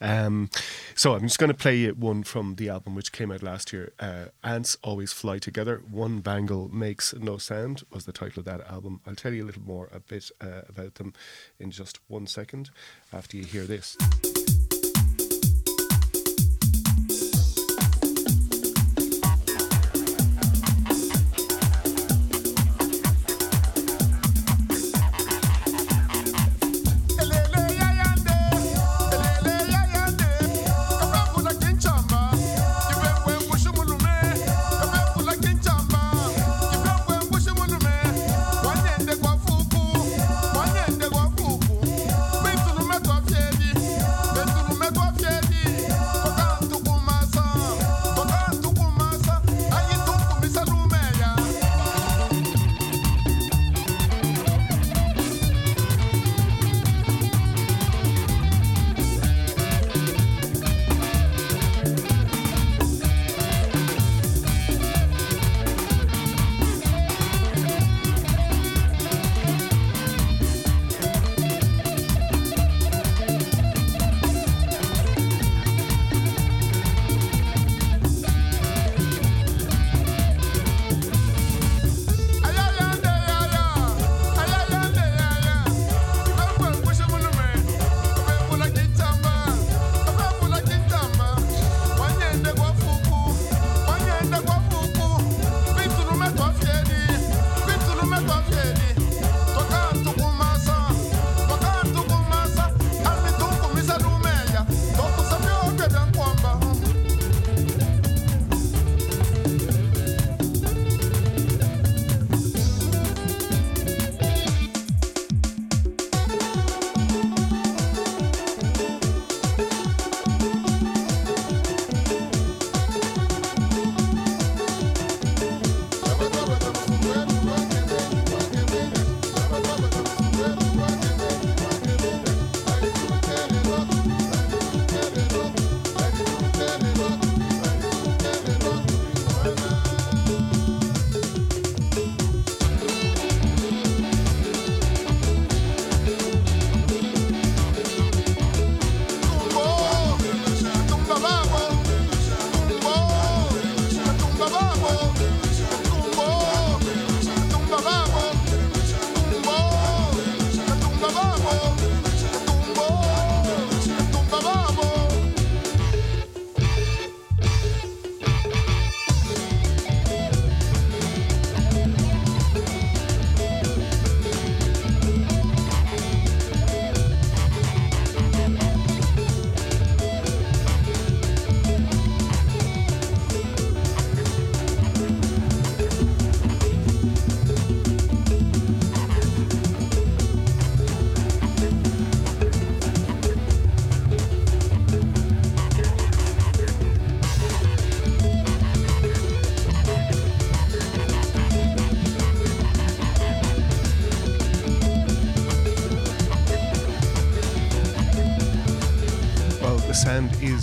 Um, 0.00 0.50
so 0.94 1.14
I'm 1.14 1.22
just 1.22 1.38
going 1.38 1.48
to 1.48 1.54
play 1.54 1.90
one 1.90 2.22
from 2.22 2.47
the 2.56 2.68
album 2.68 2.94
which 2.94 3.12
came 3.12 3.30
out 3.30 3.42
last 3.42 3.72
year. 3.72 3.92
Uh, 3.98 4.26
Ants 4.42 4.76
Always 4.82 5.12
Fly 5.12 5.38
Together. 5.38 5.82
One 5.90 6.20
Bangle 6.20 6.68
Makes 6.68 7.14
No 7.14 7.38
Sound 7.38 7.84
was 7.90 8.04
the 8.04 8.12
title 8.12 8.40
of 8.40 8.44
that 8.46 8.68
album. 8.70 9.00
I'll 9.06 9.14
tell 9.14 9.32
you 9.32 9.44
a 9.44 9.46
little 9.46 9.62
more 9.62 9.88
a 9.92 10.00
bit 10.00 10.30
uh, 10.40 10.62
about 10.68 10.96
them 10.96 11.14
in 11.58 11.70
just 11.70 11.98
one 12.08 12.26
second 12.26 12.70
after 13.12 13.36
you 13.36 13.44
hear 13.44 13.64
this. 13.64 13.96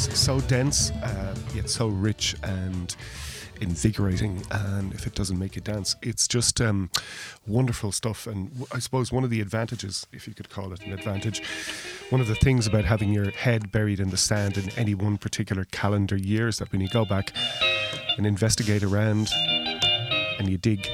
Is 0.08 0.20
so 0.20 0.40
dense, 0.42 0.92
uh, 0.92 1.36
yet 1.54 1.70
so 1.70 1.88
rich 1.88 2.36
and 2.44 2.96
invigorating. 3.62 4.44
And 4.52 4.94
if 4.94 5.08
it 5.08 5.16
doesn't 5.16 5.40
make 5.40 5.56
you 5.56 5.62
dance, 5.62 5.96
it's 6.02 6.28
just 6.28 6.62
um, 6.62 6.90
wonderful 7.48 7.92
stuff. 7.92 8.28
And 8.28 8.50
w- 8.50 8.68
I 8.72 8.80
suppose 8.80 9.12
one 9.12 9.24
of 9.24 9.30
the 9.30 9.42
advantages, 9.42 10.06
if 10.12 10.28
you 10.28 10.34
could 10.34 10.50
call 10.50 10.74
it 10.74 10.82
an 10.86 10.94
advantage, 10.94 11.42
one 12.10 12.22
of 12.22 12.28
the 12.28 12.36
things 12.36 12.68
about 12.68 12.86
having 12.86 13.12
your 13.14 13.32
head 13.32 13.72
buried 13.72 14.00
in 14.00 14.10
the 14.10 14.18
sand 14.18 14.58
in 14.58 14.70
any 14.72 14.94
one 14.94 15.18
particular 15.18 15.66
calendar 15.66 16.16
year 16.18 16.48
is 16.48 16.60
that 16.60 16.72
when 16.72 16.82
you 16.82 16.90
go 16.90 17.06
back 17.06 17.34
and 18.18 18.28
investigate 18.28 18.84
around 18.84 19.30
and 20.40 20.50
you 20.50 20.58
dig, 20.58 20.88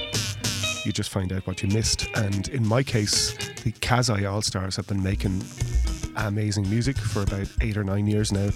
you 0.85 0.91
just 0.91 1.09
find 1.09 1.33
out 1.33 1.45
what 1.45 1.61
you 1.61 1.69
missed. 1.69 2.07
And 2.15 2.47
in 2.49 2.65
my 2.65 2.83
case, 2.83 3.33
the 3.63 3.71
Kasai 3.71 4.21
Allstars 4.21 4.77
have 4.77 4.87
been 4.87 5.03
making 5.03 5.43
amazing 6.15 6.69
music 6.69 6.97
for 6.97 7.23
about 7.23 7.47
eight 7.61 7.77
or 7.77 7.83
nine 7.83 8.07
years 8.07 8.31
now. 8.31 8.49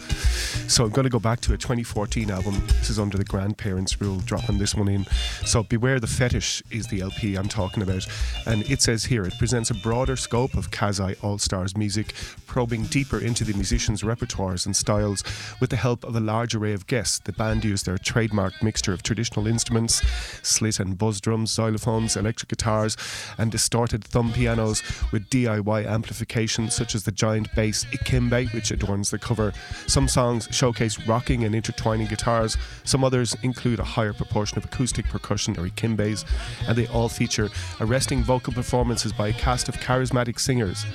So 0.68 0.86
I'm 0.86 0.92
going 0.92 1.04
to 1.04 1.10
go 1.10 1.20
back 1.20 1.42
to 1.42 1.54
a 1.54 1.58
2014 1.58 2.32
album. 2.32 2.62
This 2.68 2.90
is 2.90 3.00
under 3.00 3.18
the 3.18 3.24
grandparents 3.24 4.00
rule, 4.02 4.20
dropping 4.22 4.58
this 4.58 4.76
one 4.76 4.88
in. 4.88 5.06
So 5.46 5.64
Beware 5.64 6.00
the 6.00 6.08
Fetish 6.08 6.64
is 6.72 6.88
the 6.88 7.02
LP 7.02 7.36
I'm 7.36 7.48
talking 7.48 7.84
about. 7.84 8.08
And 8.46 8.70
it 8.70 8.82
says 8.82 9.06
here 9.06 9.26
it 9.26 9.34
presents 9.38 9.70
a 9.70 9.76
broader 9.76 10.16
scope 10.16 10.56
of 10.56 10.72
Kasai 10.72 11.16
Allstars 11.16 11.78
music, 11.78 12.14
probing 12.56 12.84
deeper 12.84 13.20
into 13.20 13.44
the 13.44 13.52
musicians' 13.52 14.02
repertoires 14.02 14.66
and 14.66 14.74
styles 14.74 15.26
with 15.60 15.70
the 15.70 15.76
help 15.76 16.06
of 16.06 16.16
a 16.16 16.22
large 16.22 16.56
array 16.56 16.72
of 16.72 16.88
guests. 16.88 17.20
The 17.20 17.34
band 17.34 17.66
used 17.66 17.86
their 17.86 17.98
trademark 17.98 18.64
mixture 18.64 18.94
of 18.94 19.04
traditional 19.04 19.46
instruments, 19.46 20.02
slit 20.42 20.80
and 20.80 20.98
buzz 20.98 21.20
drums, 21.20 21.54
xylophones, 21.54 22.16
electric 22.16 22.48
guitars, 22.48 22.96
and 23.38 23.52
distorted 23.52 24.06
thumb 24.06 24.32
pianos 24.32 24.82
with 25.12 25.30
DIY 25.30 25.86
amplification 25.86 26.70
such 26.72 26.96
as 26.96 27.04
the 27.04 27.12
giant 27.12 27.54
bass 27.56 27.84
ikembe, 27.92 28.54
which 28.54 28.72
adorns 28.72 29.10
the 29.10 29.20
cover. 29.20 29.52
Some 29.88 30.08
songs 30.08 30.48
showcase 30.50 31.06
rocking 31.06 31.44
and 31.44 31.54
intertwining 31.54 32.08
guitars, 32.08 32.56
some 32.86 33.04
others 33.04 33.36
include 33.44 33.82
a 33.82 33.84
higher 33.84 34.14
proportion 34.14 34.58
of 34.58 34.64
acoustic 34.64 35.10
percussion 35.10 35.60
or 35.60 35.68
ikimbes, 35.68 36.24
and 36.70 36.78
they 36.78 36.88
all 36.88 37.10
feature 37.10 37.50
arresting 37.82 38.24
vocal 38.24 38.54
performances 38.54 39.12
by 39.12 39.28
a 39.28 39.34
cast 39.34 39.68
of 39.68 39.76
charismatic 39.76 40.40
singers, 40.40 40.86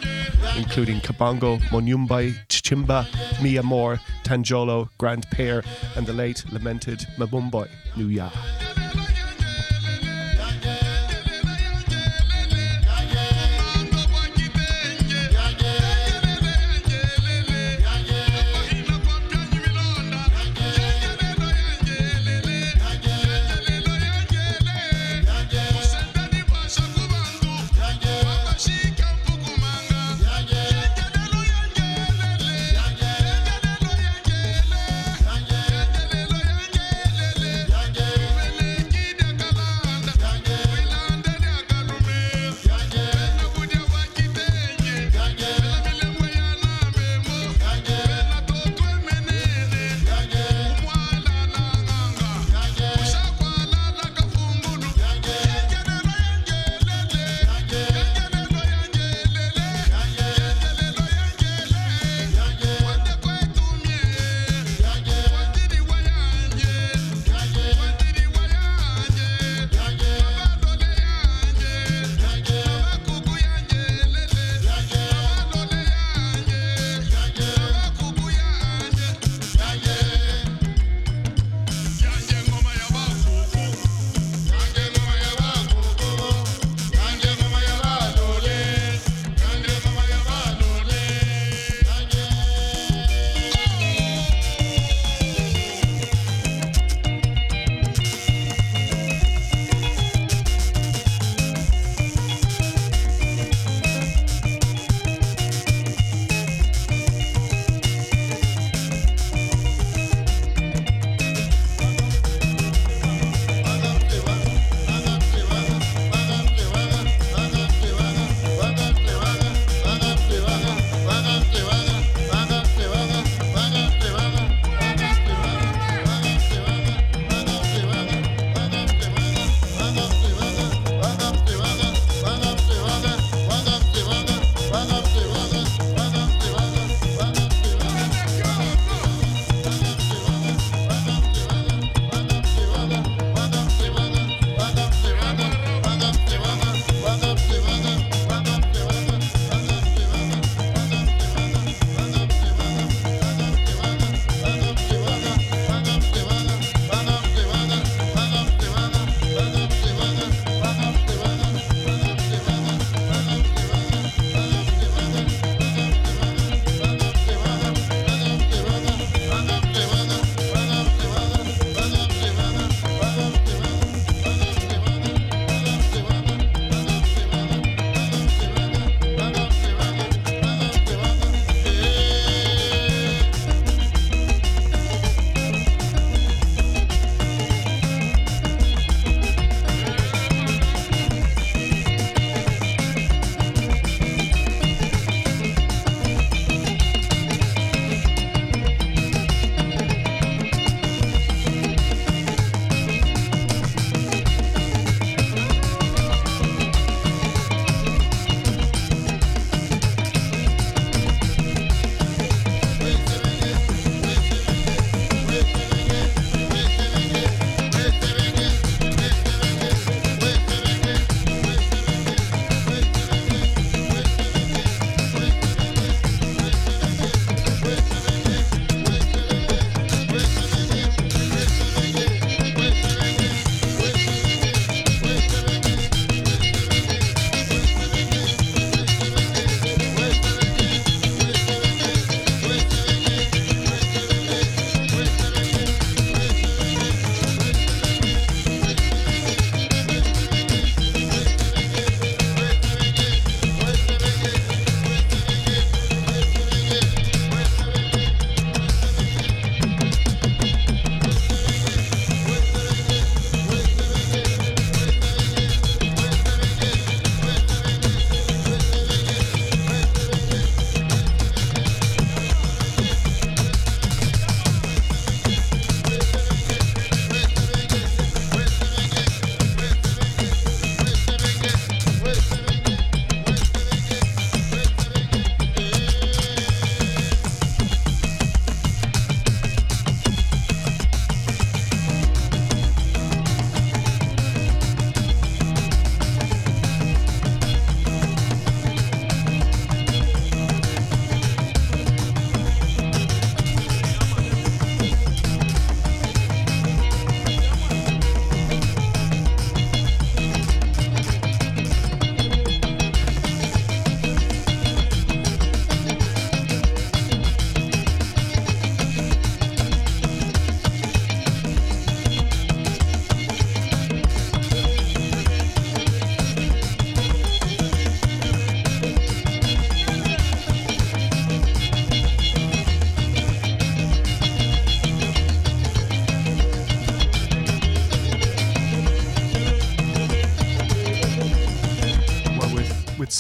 including 0.57 1.01
Kabongo, 1.01 1.50
Monyumbai, 1.59 2.35
Chichimba, 2.49 3.07
Mia 3.43 3.63
Moore, 3.63 4.01
Tanjolo, 4.25 4.89
Grand 4.99 5.29
Pear, 5.31 5.63
and 5.97 6.07
the 6.07 6.13
late 6.13 6.45
lamented 6.53 7.01
Mabumboy 7.19 7.69
Nuya. 7.97 8.31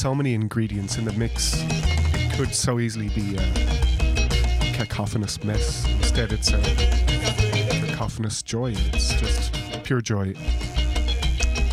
So 0.00 0.14
many 0.14 0.32
ingredients 0.32 0.96
in 0.96 1.04
the 1.04 1.12
mix. 1.12 1.62
It 1.62 2.32
could 2.32 2.54
so 2.54 2.80
easily 2.80 3.10
be 3.10 3.36
a 3.36 4.72
cacophonous 4.72 5.44
mess. 5.44 5.86
Instead, 5.86 6.32
it's 6.32 6.50
a 6.54 6.60
cacophonous 7.86 8.42
joy. 8.42 8.72
It's 8.94 9.12
just 9.20 9.52
pure 9.84 10.00
joy. 10.00 10.32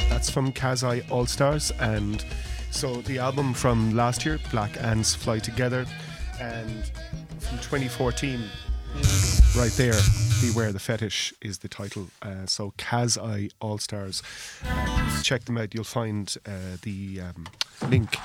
That's 0.10 0.30
from 0.30 0.52
Kasai 0.52 1.04
Allstars, 1.04 1.72
and 1.80 2.26
so 2.70 2.98
the 3.04 3.18
album 3.18 3.54
from 3.54 3.96
last 3.96 4.26
year, 4.26 4.40
Black 4.52 4.76
Ants 4.84 5.16
Fly 5.16 5.40
Together, 5.40 5.86
and 6.42 6.84
from 7.40 7.60
2014, 7.60 8.44
right 9.56 9.72
there, 9.78 9.94
Beware 10.42 10.72
the 10.72 10.80
Fetish 10.80 11.34
is 11.42 11.60
the 11.60 11.68
title. 11.68 12.10
Uh, 12.22 12.46
so 12.46 12.72
Kasai 12.78 13.50
Allstars. 13.60 14.22
Uh, 14.64 15.22
check 15.24 15.46
them 15.46 15.58
out. 15.58 15.74
You'll 15.74 15.84
find 15.84 16.36
uh, 16.46 16.78
the 16.84 17.22
um, 17.22 17.48
link 17.90 18.18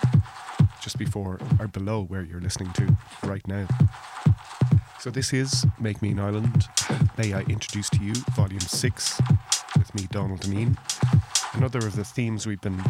just 0.82 0.98
before 0.98 1.40
or 1.58 1.68
below 1.68 2.02
where 2.04 2.22
you're 2.22 2.40
listening 2.40 2.70
to 2.74 2.96
right 3.24 3.46
now. 3.48 3.66
So 5.00 5.10
this 5.10 5.32
is 5.32 5.64
Make 5.80 6.02
Me 6.02 6.10
an 6.10 6.20
Island. 6.20 6.68
May 7.16 7.32
I 7.32 7.40
introduce 7.42 7.88
to 7.90 8.04
you 8.04 8.12
Volume 8.36 8.60
6 8.60 9.20
with 9.78 9.94
me, 9.94 10.06
Donal 10.10 10.36
Dineen. 10.36 10.76
Another 11.54 11.78
of 11.78 11.96
the 11.96 12.04
themes 12.04 12.46
we've 12.46 12.60
been 12.60 12.82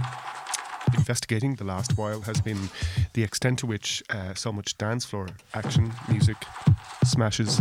investigating 0.95 1.55
the 1.55 1.65
last 1.65 1.97
while 1.97 2.23
has 2.23 2.41
been 2.41 2.71
the 3.13 3.23
extent 3.23 3.61
to 3.61 3.67
which 3.67 4.03
uh, 4.11 4.35
so 4.35 4.53
much 4.53 4.77
dance 4.79 5.05
floor 5.05 5.29
action, 5.55 5.93
music, 6.09 6.37
smashes 7.05 7.61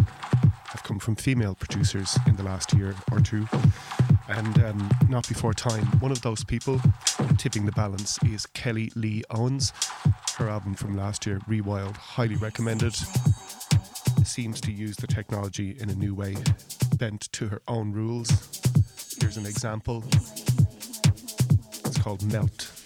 come 0.91 0.99
from 0.99 1.15
female 1.15 1.55
producers 1.55 2.19
in 2.27 2.35
the 2.35 2.43
last 2.43 2.73
year 2.73 2.93
or 3.13 3.21
two. 3.21 3.47
And 4.27 4.61
um, 4.61 4.89
not 5.07 5.25
before 5.25 5.53
time, 5.53 5.85
one 6.01 6.11
of 6.11 6.21
those 6.21 6.43
people 6.43 6.81
tipping 7.37 7.65
the 7.65 7.71
balance 7.71 8.19
is 8.23 8.45
Kelly 8.47 8.91
Lee 8.95 9.23
Owens. 9.29 9.71
Her 10.35 10.49
album 10.49 10.73
from 10.73 10.97
last 10.97 11.25
year, 11.25 11.39
Rewild, 11.47 11.95
highly 11.95 12.35
recommended. 12.35 12.93
Seems 14.25 14.59
to 14.59 14.73
use 14.73 14.97
the 14.97 15.07
technology 15.07 15.77
in 15.79 15.89
a 15.89 15.95
new 15.95 16.13
way, 16.13 16.35
bent 16.97 17.31
to 17.31 17.47
her 17.47 17.61
own 17.69 17.93
rules. 17.93 18.59
Here's 19.21 19.37
an 19.37 19.45
example. 19.45 20.03
It's 21.85 21.99
called 21.99 22.21
Melt. 22.29 22.80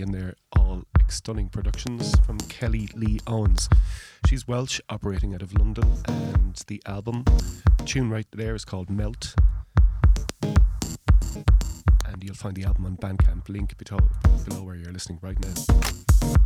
In 0.00 0.12
their 0.12 0.34
all 0.56 0.82
stunning 1.08 1.48
productions 1.48 2.14
from 2.20 2.38
Kelly 2.38 2.88
Lee 2.94 3.18
Owens. 3.26 3.68
She's 4.28 4.46
Welsh, 4.46 4.80
operating 4.88 5.34
out 5.34 5.42
of 5.42 5.52
London, 5.58 5.90
and 6.06 6.62
the 6.66 6.82
album 6.86 7.24
tune 7.84 8.10
right 8.10 8.26
there 8.32 8.54
is 8.54 8.64
called 8.64 8.90
Melt. 8.90 9.34
And 12.06 12.22
you'll 12.22 12.34
find 12.34 12.54
the 12.54 12.64
album 12.64 12.86
on 12.86 12.96
Bandcamp, 12.96 13.48
link 13.48 13.76
below, 13.76 13.98
below 14.46 14.62
where 14.62 14.76
you're 14.76 14.92
listening 14.92 15.18
right 15.22 15.38
now. 15.40 16.43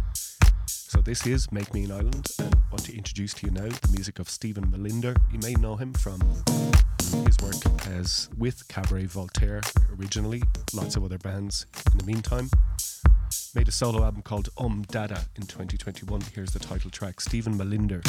So 0.88 1.02
this 1.02 1.26
is 1.26 1.52
Make 1.52 1.74
Me 1.74 1.84
an 1.84 1.92
Island, 1.92 2.28
and 2.38 2.54
I 2.54 2.58
want 2.70 2.82
to 2.86 2.96
introduce 2.96 3.34
to 3.34 3.46
you 3.46 3.52
now 3.52 3.68
the 3.68 3.90
music 3.92 4.18
of 4.18 4.30
Stephen 4.30 4.68
Mallinder. 4.68 5.14
You 5.30 5.38
may 5.40 5.52
know 5.52 5.76
him 5.76 5.92
from 5.92 6.18
his 7.26 7.36
work 7.42 7.56
as 7.88 8.30
with 8.38 8.66
Cabaret 8.68 9.04
Voltaire 9.04 9.60
originally, 10.00 10.42
lots 10.72 10.96
of 10.96 11.04
other 11.04 11.18
bands 11.18 11.66
in 11.92 11.98
the 11.98 12.04
meantime 12.06 12.48
made 13.54 13.68
a 13.68 13.72
solo 13.72 14.02
album 14.02 14.22
called 14.22 14.48
Um 14.56 14.82
Dada 14.88 15.26
in 15.36 15.42
2021. 15.42 16.22
Here's 16.34 16.52
the 16.52 16.58
title 16.58 16.90
track 16.90 17.20
Stephen 17.20 17.58
Mallinder. 17.58 18.02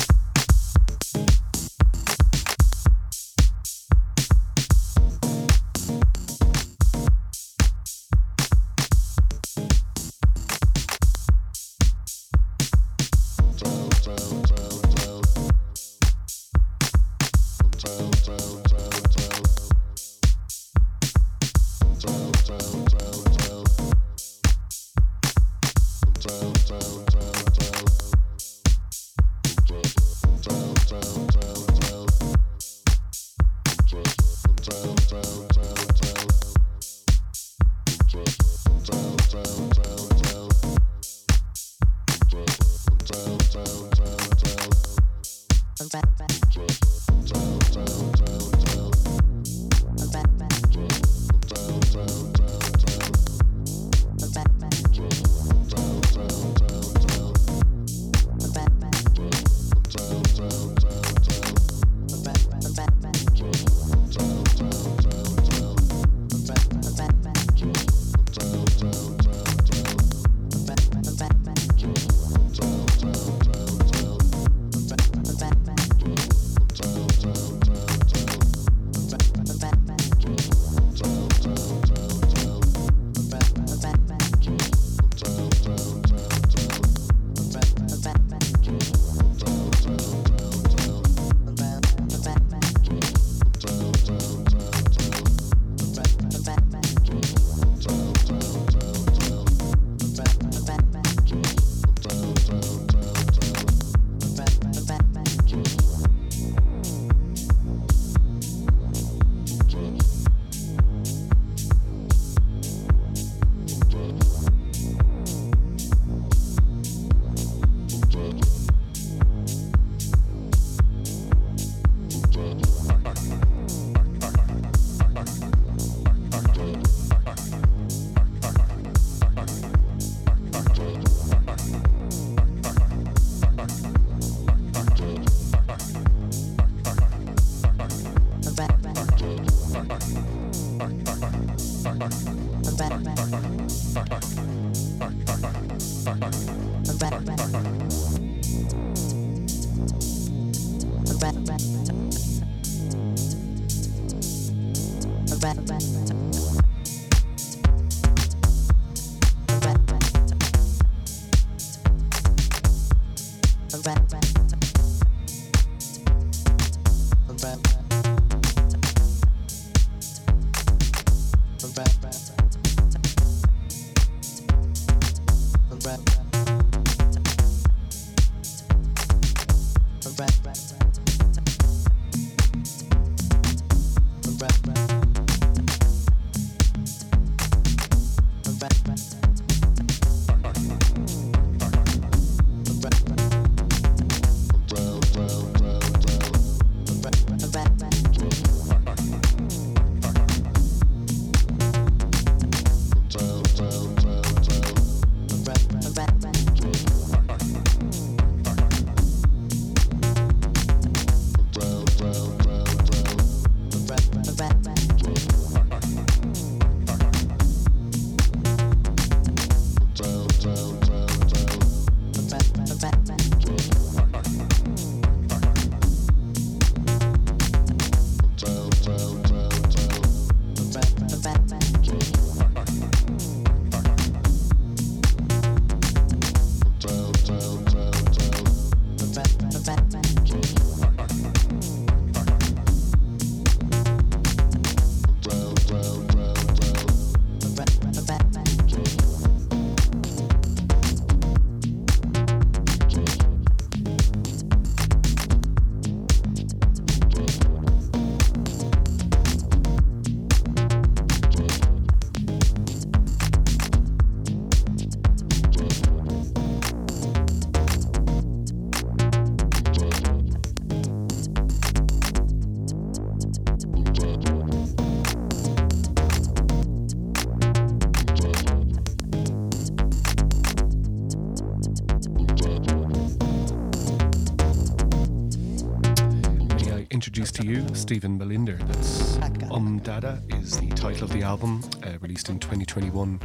Stephen 287.89 288.19
Mallinder. 288.19 288.55
That's 288.67 289.17
Um 289.49 289.79
Dada 289.79 290.21
is 290.29 290.59
the 290.59 290.69
title 290.69 291.05
of 291.05 291.11
the 291.11 291.23
album, 291.23 291.63
uh, 291.83 291.97
released 292.01 292.29
in 292.29 292.37
2021. 292.37 293.19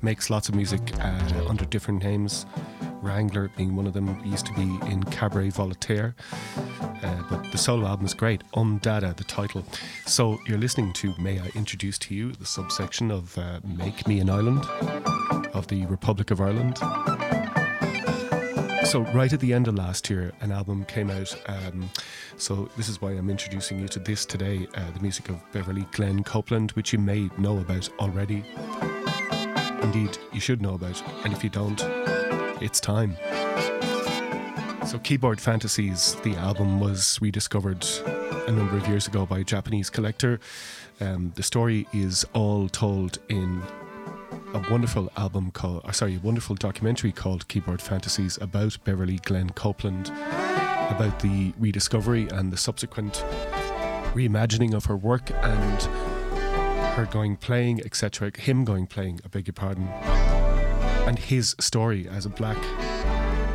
Makes 0.00 0.30
lots 0.30 0.48
of 0.48 0.54
music 0.54 0.80
uh, 1.02 1.44
under 1.46 1.66
different 1.66 2.02
names. 2.02 2.46
Wrangler 3.02 3.50
being 3.58 3.76
one 3.76 3.86
of 3.86 3.92
them. 3.92 4.18
He 4.22 4.30
used 4.30 4.46
to 4.46 4.54
be 4.54 4.62
in 4.90 5.02
Cabaret 5.10 5.50
Voltaire. 5.50 6.14
Uh, 6.80 7.22
but 7.28 7.52
the 7.52 7.58
solo 7.58 7.86
album 7.86 8.06
is 8.06 8.14
great. 8.14 8.42
Um 8.54 8.78
Dada, 8.78 9.12
the 9.14 9.24
title. 9.24 9.66
So 10.06 10.38
you're 10.46 10.56
listening 10.56 10.94
to 10.94 11.12
May 11.18 11.38
I 11.38 11.50
Introduce 11.54 11.98
to 11.98 12.14
You, 12.14 12.32
the 12.32 12.46
subsection 12.46 13.10
of 13.10 13.36
uh, 13.36 13.60
Make 13.64 14.08
Me 14.08 14.20
an 14.20 14.30
Island 14.30 14.64
of 15.52 15.66
the 15.66 15.84
Republic 15.90 16.30
of 16.30 16.40
Ireland. 16.40 16.78
So, 18.86 19.00
right 19.00 19.32
at 19.32 19.40
the 19.40 19.52
end 19.52 19.66
of 19.66 19.74
last 19.74 20.08
year, 20.08 20.32
an 20.40 20.52
album 20.52 20.84
came 20.84 21.10
out. 21.10 21.36
Um, 21.46 21.90
so, 22.38 22.68
this 22.76 22.88
is 22.88 23.00
why 23.00 23.12
I'm 23.12 23.30
introducing 23.30 23.80
you 23.80 23.88
to 23.88 23.98
this 23.98 24.26
today 24.26 24.68
uh, 24.74 24.90
the 24.92 25.00
music 25.00 25.30
of 25.30 25.40
Beverly 25.52 25.86
Glenn 25.92 26.22
Copeland, 26.22 26.72
which 26.72 26.92
you 26.92 26.98
may 26.98 27.30
know 27.38 27.58
about 27.58 27.88
already. 27.98 28.44
Indeed, 29.82 30.18
you 30.32 30.40
should 30.40 30.60
know 30.60 30.74
about. 30.74 31.02
And 31.24 31.32
if 31.32 31.42
you 31.42 31.50
don't, 31.50 31.80
It's 32.60 32.80
time. 32.80 33.16
So, 34.86 34.98
Keyboard 35.02 35.40
Fantasies, 35.40 36.14
the 36.22 36.34
album 36.36 36.78
was 36.78 37.18
rediscovered 37.20 37.86
a 38.46 38.52
number 38.52 38.76
of 38.76 38.86
years 38.86 39.06
ago 39.06 39.26
by 39.26 39.40
a 39.40 39.44
Japanese 39.44 39.90
collector. 39.90 40.38
Um, 41.00 41.32
the 41.36 41.42
story 41.42 41.86
is 41.92 42.24
all 42.34 42.68
told 42.68 43.18
in 43.28 43.62
a 44.54 44.70
wonderful 44.70 45.10
album 45.16 45.50
called, 45.50 45.82
or 45.84 45.92
sorry, 45.92 46.16
a 46.16 46.20
wonderful 46.20 46.56
documentary 46.56 47.12
called 47.12 47.48
Keyboard 47.48 47.82
Fantasies 47.82 48.38
about 48.40 48.76
Beverly 48.84 49.20
Glenn 49.24 49.50
Copeland, 49.50 50.10
about 50.90 51.20
the 51.20 51.52
rediscovery 51.58 52.28
and 52.28 52.52
the 52.52 52.56
subsequent 52.56 53.24
reimagining 54.14 54.74
of 54.74 54.86
her 54.86 54.96
work 54.96 55.30
and 55.42 55.82
her 56.96 57.06
going 57.10 57.36
playing, 57.36 57.80
etc. 57.84 58.32
Him 58.36 58.64
going 58.64 58.86
playing, 58.86 59.20
I 59.24 59.28
beg 59.28 59.46
your 59.46 59.54
pardon, 59.54 59.88
and 61.06 61.18
his 61.18 61.54
story 61.60 62.08
as 62.08 62.24
a 62.24 62.30
black 62.30 62.56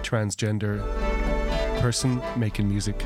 transgender 0.03 0.79
person 1.79 2.21
making 2.37 2.69
music 2.69 3.03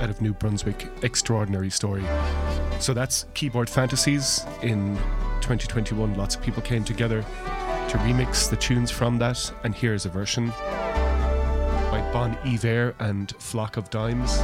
out 0.00 0.10
of 0.10 0.20
New 0.20 0.32
Brunswick. 0.32 0.88
Extraordinary 1.02 1.70
story. 1.70 2.04
So 2.80 2.92
that's 2.92 3.26
Keyboard 3.34 3.70
Fantasies 3.70 4.44
in 4.62 4.96
2021. 5.40 6.14
Lots 6.14 6.34
of 6.34 6.42
people 6.42 6.62
came 6.62 6.84
together 6.84 7.22
to 7.22 7.98
remix 7.98 8.50
the 8.50 8.56
tunes 8.56 8.90
from 8.90 9.18
that, 9.18 9.52
and 9.62 9.74
here's 9.74 10.04
a 10.06 10.08
version 10.08 10.52
Bon 12.16 12.34
Iver 12.46 12.94
and 12.98 13.30
Flock 13.38 13.76
of 13.76 13.90
Dimes 13.90 14.38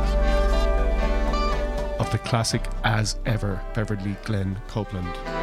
of 1.98 2.12
the 2.12 2.18
classic 2.18 2.62
As 2.84 3.16
Ever 3.24 3.62
Beverly 3.72 4.14
Glenn 4.24 4.60
Copeland. 4.68 5.41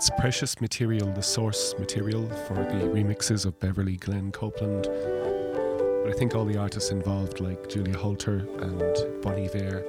It's 0.00 0.08
precious 0.18 0.62
material, 0.62 1.12
the 1.12 1.22
source 1.22 1.74
material 1.78 2.26
for 2.48 2.54
the 2.54 2.86
remixes 2.86 3.44
of 3.44 3.60
Beverly 3.60 3.98
Glenn 3.98 4.32
Copeland. 4.32 4.84
But 4.84 6.10
I 6.10 6.14
think 6.18 6.34
all 6.34 6.46
the 6.46 6.56
artists 6.56 6.90
involved, 6.90 7.38
like 7.38 7.68
Julia 7.68 7.98
Holter 7.98 8.48
and 8.60 8.80
Bon 9.20 9.34
Iver, 9.34 9.84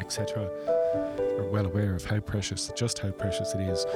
etc., 0.00 0.42
are 1.38 1.48
well 1.50 1.66
aware 1.66 1.94
of 1.94 2.04
how 2.04 2.18
precious, 2.18 2.72
just 2.76 2.98
how 2.98 3.12
precious 3.12 3.54
it 3.54 3.60
is. 3.60 3.86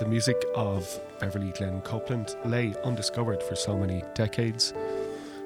The 0.00 0.06
music 0.06 0.36
of 0.54 1.00
Beverly 1.18 1.52
Glenn 1.56 1.80
Copeland 1.80 2.36
lay 2.44 2.74
undiscovered 2.84 3.42
for 3.42 3.56
so 3.56 3.78
many 3.78 4.02
decades, 4.14 4.74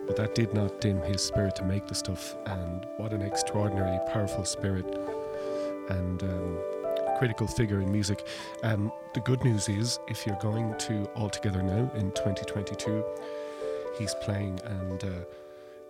but 0.09 0.17
that 0.17 0.35
did 0.35 0.53
not 0.53 0.81
dim 0.81 1.01
his 1.03 1.23
spirit 1.23 1.55
to 1.55 1.65
make 1.65 1.87
the 1.87 1.95
stuff. 1.95 2.35
And 2.47 2.85
what 2.97 3.13
an 3.13 3.23
extraordinarily 3.23 4.01
powerful 4.13 4.45
spirit 4.45 4.85
and 5.91 6.25
um, 6.25 6.59
critical 7.19 7.47
figure 7.47 7.81
in 7.81 7.93
music. 7.93 8.27
Um, 8.65 8.91
the 9.15 9.21
good 9.21 9.45
news 9.45 9.69
is, 9.69 10.01
if 10.09 10.27
you're 10.27 10.39
going 10.41 10.77
to 10.77 11.05
All 11.15 11.31
Together 11.31 11.63
Now 11.63 11.89
in 11.95 12.11
2022, 12.13 13.05
he's 13.97 14.13
playing, 14.17 14.59
and 14.65 15.05
uh, 15.05 15.25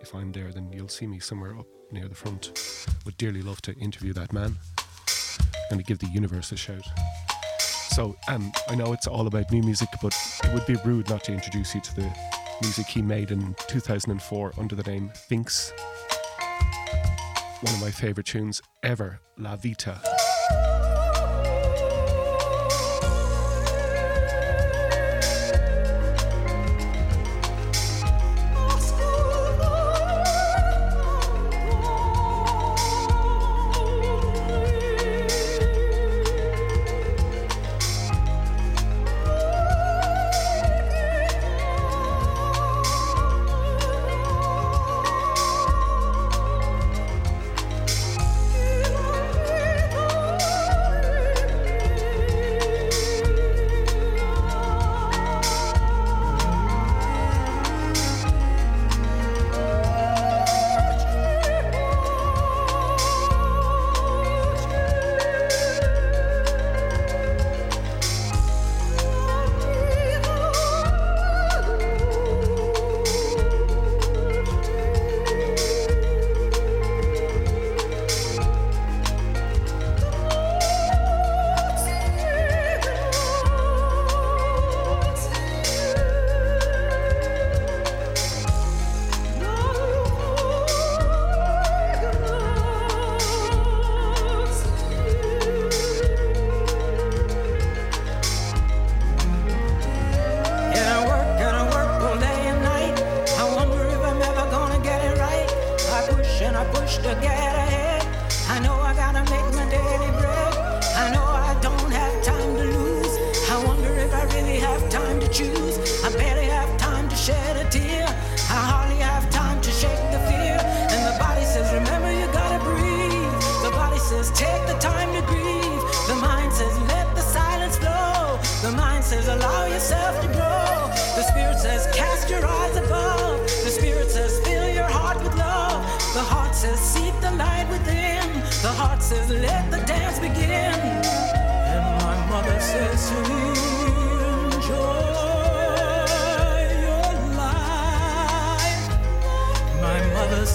if 0.01 0.15
I'm 0.15 0.31
there, 0.31 0.53
then 0.53 0.71
you'll 0.71 0.89
see 0.89 1.07
me 1.07 1.19
somewhere 1.21 1.59
up 1.59 1.67
near 1.91 2.07
the 2.07 2.15
front. 2.15 2.87
Would 3.07 3.17
dearly 3.17 3.41
love 3.41 3.63
to 3.63 3.75
interview 3.77 4.13
that 4.13 4.35
man 4.35 4.57
and 5.71 5.81
to 5.81 5.85
give 5.85 6.01
the 6.01 6.09
universe 6.09 6.53
a 6.53 6.57
shout. 6.57 6.85
So 7.61 8.15
um, 8.29 8.53
I 8.69 8.75
know 8.75 8.93
it's 8.93 9.07
all 9.07 9.27
about 9.27 9.51
new 9.51 9.63
music, 9.63 9.89
but 10.03 10.15
it 10.45 10.53
would 10.53 10.67
be 10.67 10.77
rude 10.85 11.09
not 11.09 11.25
to 11.25 11.33
introduce 11.33 11.75
you 11.75 11.81
to 11.81 11.97
the 11.97 12.17
music 12.61 12.87
he 12.87 13.01
made 13.01 13.31
in 13.31 13.57
2004 13.69 14.53
under 14.59 14.75
the 14.75 14.83
name 14.83 15.11
Finks. 15.15 15.73
One 17.63 17.73
of 17.73 17.81
my 17.81 17.91
favorite 17.91 18.27
tunes 18.27 18.61
ever, 18.83 19.21
La 19.39 19.57
Vita. 19.57 19.99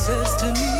Says 0.10 0.36
to 0.38 0.52
me, 0.54 0.79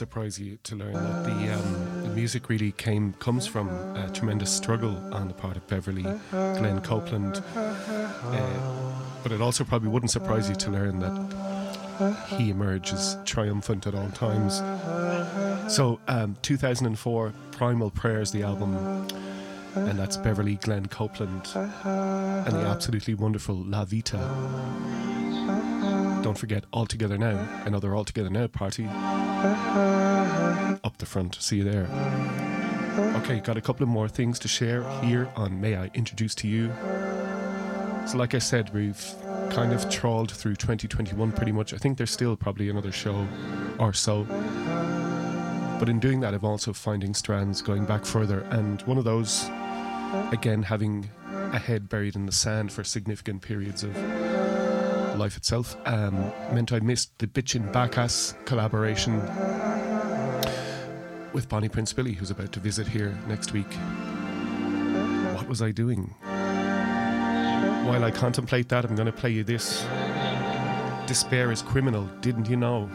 surprise 0.00 0.40
you 0.40 0.58
to 0.62 0.76
learn 0.76 0.94
that 0.94 1.24
the, 1.24 1.52
um, 1.52 2.02
the 2.04 2.08
music 2.08 2.48
really 2.48 2.72
came 2.72 3.12
comes 3.18 3.46
from 3.46 3.68
a 3.96 4.10
tremendous 4.14 4.50
struggle 4.50 4.96
on 5.12 5.28
the 5.28 5.34
part 5.34 5.58
of 5.58 5.66
Beverly 5.66 6.06
Glenn 6.30 6.80
Copeland. 6.80 7.42
Uh, 7.54 8.92
but 9.22 9.30
it 9.30 9.42
also 9.42 9.62
probably 9.62 9.90
wouldn't 9.90 10.10
surprise 10.10 10.48
you 10.48 10.54
to 10.54 10.70
learn 10.70 11.00
that 11.00 12.16
he 12.38 12.48
emerges 12.48 13.18
triumphant 13.26 13.86
at 13.86 13.94
all 13.94 14.08
times. 14.12 14.62
So, 15.70 16.00
um, 16.08 16.34
2004, 16.40 17.34
Primal 17.50 17.90
Prayers, 17.90 18.32
the 18.32 18.42
album, 18.42 18.74
and 19.74 19.98
that's 19.98 20.16
Beverly 20.16 20.54
Glenn 20.56 20.86
Copeland 20.86 21.46
and 21.54 22.56
the 22.56 22.66
absolutely 22.66 23.12
wonderful 23.12 23.56
La 23.56 23.84
Vita. 23.84 24.16
Don't 26.22 26.36
forget 26.38 26.64
All 26.72 26.86
Together 26.86 27.16
Now, 27.18 27.38
another 27.64 27.94
All 27.94 28.04
Together 28.04 28.30
Now 28.30 28.46
party. 28.46 28.84
Up 29.42 30.98
the 30.98 31.06
front, 31.06 31.36
see 31.40 31.56
you 31.56 31.64
there. 31.64 31.88
Okay, 33.16 33.40
got 33.40 33.56
a 33.56 33.60
couple 33.62 33.82
of 33.82 33.88
more 33.88 34.06
things 34.06 34.38
to 34.40 34.48
share 34.48 34.82
here 35.00 35.30
on 35.34 35.58
May 35.58 35.76
I 35.76 35.90
Introduce 35.94 36.34
to 36.36 36.48
You. 36.48 36.70
So, 38.06 38.18
like 38.18 38.34
I 38.34 38.38
said, 38.38 38.74
we've 38.74 39.02
kind 39.50 39.72
of 39.72 39.88
trawled 39.88 40.30
through 40.30 40.56
2021 40.56 41.32
pretty 41.32 41.52
much. 41.52 41.72
I 41.72 41.78
think 41.78 41.96
there's 41.96 42.10
still 42.10 42.36
probably 42.36 42.68
another 42.68 42.92
show 42.92 43.26
or 43.78 43.94
so. 43.94 44.24
But 45.78 45.88
in 45.88 46.00
doing 46.00 46.20
that, 46.20 46.34
I'm 46.34 46.44
also 46.44 46.74
finding 46.74 47.14
strands 47.14 47.62
going 47.62 47.86
back 47.86 48.04
further. 48.04 48.40
And 48.50 48.82
one 48.82 48.98
of 48.98 49.04
those, 49.04 49.44
again, 50.32 50.62
having 50.62 51.08
a 51.30 51.58
head 51.58 51.88
buried 51.88 52.14
in 52.14 52.26
the 52.26 52.32
sand 52.32 52.72
for 52.72 52.84
significant 52.84 53.40
periods 53.40 53.84
of 53.84 53.96
life 55.20 55.36
itself, 55.36 55.76
um, 55.84 56.32
meant 56.52 56.72
I 56.72 56.80
missed 56.80 57.16
the 57.18 57.26
Bitchin' 57.26 57.70
Bajas 57.72 58.34
collaboration 58.46 59.20
with 61.32 61.48
Bonnie 61.48 61.68
Prince 61.68 61.92
Billy, 61.92 62.14
who's 62.14 62.30
about 62.30 62.52
to 62.52 62.60
visit 62.60 62.88
here 62.88 63.16
next 63.28 63.52
week. 63.52 63.70
What 65.36 65.46
was 65.46 65.60
I 65.60 65.70
doing? 65.70 66.14
While 67.86 68.02
I 68.02 68.10
contemplate 68.10 68.70
that, 68.70 68.84
I'm 68.84 68.96
going 68.96 69.06
to 69.06 69.12
play 69.12 69.30
you 69.30 69.44
this. 69.44 69.86
Despair 71.06 71.52
is 71.52 71.60
criminal, 71.60 72.08
didn't 72.22 72.48
you 72.48 72.56
know? 72.56 72.88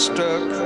stuck 0.00 0.59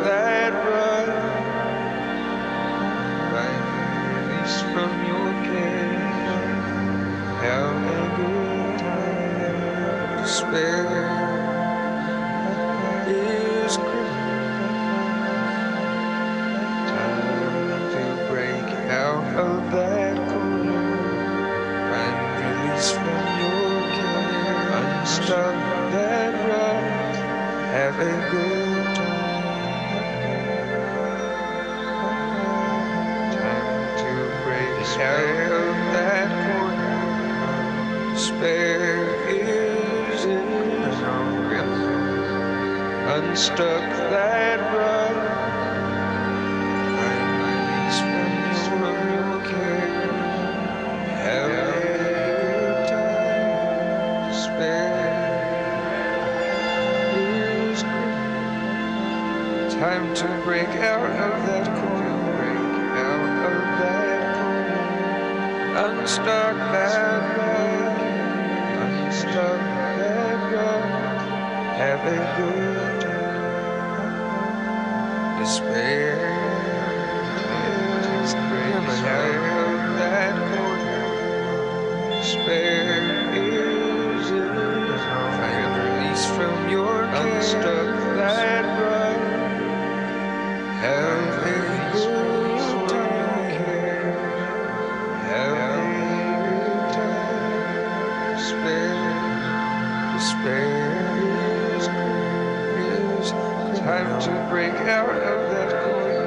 time 103.85 104.19
to 104.19 104.31
break 104.49 104.73
out 104.89 105.11
of 105.11 105.51
that 105.51 105.71
coil. 105.85 106.27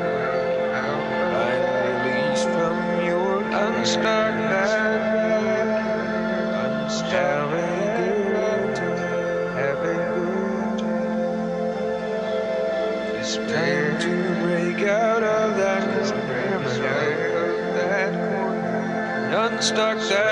I 0.75 1.53
release 2.05 2.43
from 2.43 2.75
your 3.03 3.41
unstuck 3.41 4.35
life. 4.53 5.17
Unstuck. 6.63 7.49
Having 7.49 7.97
good, 7.97 8.77
having 9.57 10.03
good. 10.13 10.79
It's 13.19 13.33
time 13.37 13.93
to 14.05 14.13
break 14.43 14.79
out 14.87 15.23
of 15.23 15.57
that 15.57 15.81
coil. 16.03 16.57
Unstuck 19.45 19.97
that. 20.09 20.26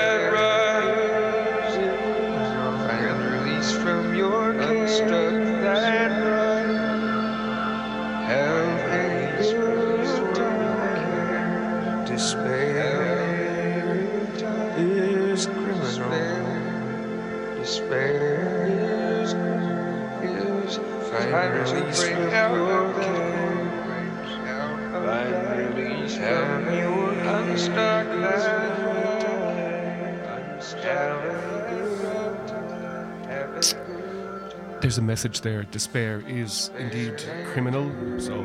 There's 34.86 34.98
a 34.98 35.02
message 35.02 35.40
there. 35.40 35.64
Despair 35.64 36.22
is 36.28 36.70
indeed 36.78 37.20
criminal, 37.52 37.90
so 38.20 38.40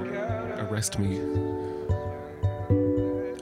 arrest 0.58 0.98
me. 0.98 1.20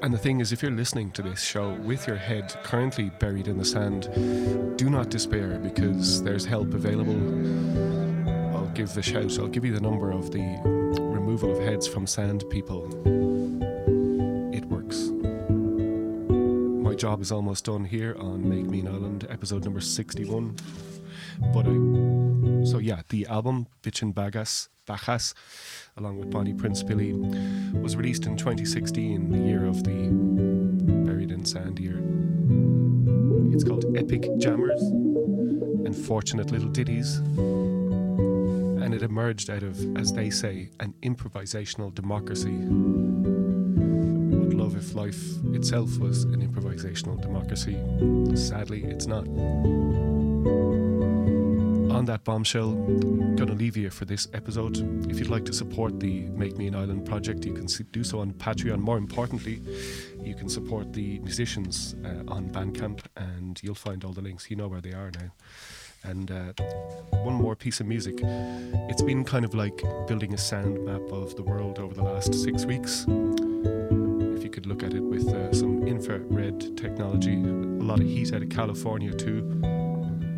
And 0.03 0.13
the 0.13 0.17
thing 0.17 0.41
is, 0.41 0.51
if 0.51 0.61
you're 0.61 0.69
listening 0.69 1.11
to 1.11 1.21
this 1.21 1.41
show 1.41 1.75
with 1.75 2.07
your 2.07 2.17
head 2.17 2.53
currently 2.61 3.09
buried 3.17 3.47
in 3.47 3.57
the 3.57 3.63
sand, 3.63 4.09
do 4.77 4.89
not 4.89 5.09
despair 5.09 5.59
because 5.59 6.21
there's 6.21 6.43
help 6.43 6.73
available. 6.73 7.15
I'll 8.53 8.67
give 8.73 8.93
the 8.93 9.01
shout, 9.01 9.39
I'll 9.39 9.47
give 9.47 9.63
you 9.63 9.73
the 9.73 9.79
number 9.79 10.11
of 10.11 10.31
the 10.31 10.59
removal 10.99 11.53
of 11.53 11.59
heads 11.63 11.87
from 11.87 12.05
sand 12.05 12.43
people. 12.49 12.83
It 14.53 14.65
works. 14.65 15.07
My 16.83 16.95
job 16.95 17.21
is 17.21 17.31
almost 17.31 17.63
done 17.63 17.85
here 17.85 18.17
on 18.19 18.49
Make 18.49 18.65
Me 18.65 18.81
an 18.81 18.89
Island, 18.89 19.25
episode 19.29 19.63
number 19.63 19.79
61. 19.79 20.57
But 21.39 21.65
I, 21.67 22.65
so 22.65 22.77
yeah, 22.79 23.01
the 23.09 23.25
album 23.27 23.67
Bitchin' 23.81 24.13
Bagas, 24.13 24.69
Bajas, 24.85 25.33
along 25.97 26.19
with 26.19 26.29
Bonnie 26.29 26.53
Prince 26.53 26.83
Billy, 26.83 27.13
was 27.13 27.95
released 27.95 28.25
in 28.25 28.35
2016, 28.37 29.31
the 29.31 29.37
year 29.37 29.65
of 29.65 29.83
the 29.83 30.09
Buried 31.05 31.31
in 31.31 31.45
Sand 31.45 31.79
year. 31.79 32.01
It's 33.53 33.63
called 33.63 33.85
Epic 33.97 34.27
Jammers 34.37 34.81
and 34.81 35.95
Fortunate 35.95 36.51
Little 36.51 36.69
Ditties. 36.69 37.17
And 37.17 38.93
it 38.93 39.01
emerged 39.01 39.49
out 39.49 39.63
of, 39.63 39.79
as 39.97 40.11
they 40.13 40.29
say, 40.29 40.69
an 40.79 40.93
improvisational 41.03 41.93
democracy. 41.93 42.57
Would 44.35 44.53
love 44.53 44.75
if 44.75 44.95
life 44.95 45.21
itself 45.53 45.97
was 45.97 46.23
an 46.23 46.41
improvisational 46.47 47.21
democracy. 47.21 47.77
Sadly, 48.35 48.83
it's 48.83 49.07
not 49.07 49.25
on 51.91 52.05
that 52.05 52.23
bombshell, 52.23 52.71
gonna 53.35 53.53
leave 53.53 53.75
you 53.75 53.89
for 53.89 54.05
this 54.05 54.27
episode. 54.33 54.77
If 55.09 55.19
you'd 55.19 55.29
like 55.29 55.45
to 55.45 55.53
support 55.53 55.99
the 55.99 56.21
Make 56.29 56.57
Me 56.57 56.67
an 56.67 56.75
Island 56.75 57.05
project, 57.05 57.45
you 57.45 57.53
can 57.53 57.65
do 57.91 58.03
so 58.03 58.19
on 58.19 58.33
Patreon. 58.33 58.79
More 58.79 58.97
importantly, 58.97 59.61
you 60.21 60.35
can 60.35 60.49
support 60.49 60.93
the 60.93 61.19
musicians 61.19 61.95
uh, 62.05 62.31
on 62.31 62.49
Bandcamp, 62.49 63.01
and 63.17 63.59
you'll 63.63 63.75
find 63.75 64.03
all 64.03 64.13
the 64.13 64.21
links. 64.21 64.49
You 64.49 64.55
know 64.55 64.67
where 64.67 64.81
they 64.81 64.93
are 64.93 65.11
now. 65.11 65.31
And 66.03 66.31
uh, 66.31 66.53
one 67.23 67.35
more 67.35 67.55
piece 67.55 67.79
of 67.79 67.85
music. 67.85 68.19
It's 68.23 69.01
been 69.01 69.23
kind 69.25 69.43
of 69.43 69.53
like 69.53 69.81
building 70.07 70.33
a 70.33 70.37
sound 70.37 70.85
map 70.85 71.01
of 71.11 71.35
the 71.35 71.43
world 71.43 71.79
over 71.79 71.93
the 71.93 72.03
last 72.03 72.33
six 72.33 72.65
weeks. 72.65 73.05
If 73.07 74.43
you 74.43 74.49
could 74.49 74.65
look 74.65 74.83
at 74.83 74.93
it 74.93 75.01
with 75.01 75.27
uh, 75.27 75.53
some 75.53 75.85
infrared 75.87 76.77
technology, 76.77 77.35
a 77.35 77.83
lot 77.83 77.99
of 77.99 78.05
heat 78.05 78.33
out 78.33 78.41
of 78.41 78.49
California 78.49 79.13
too. 79.13 79.39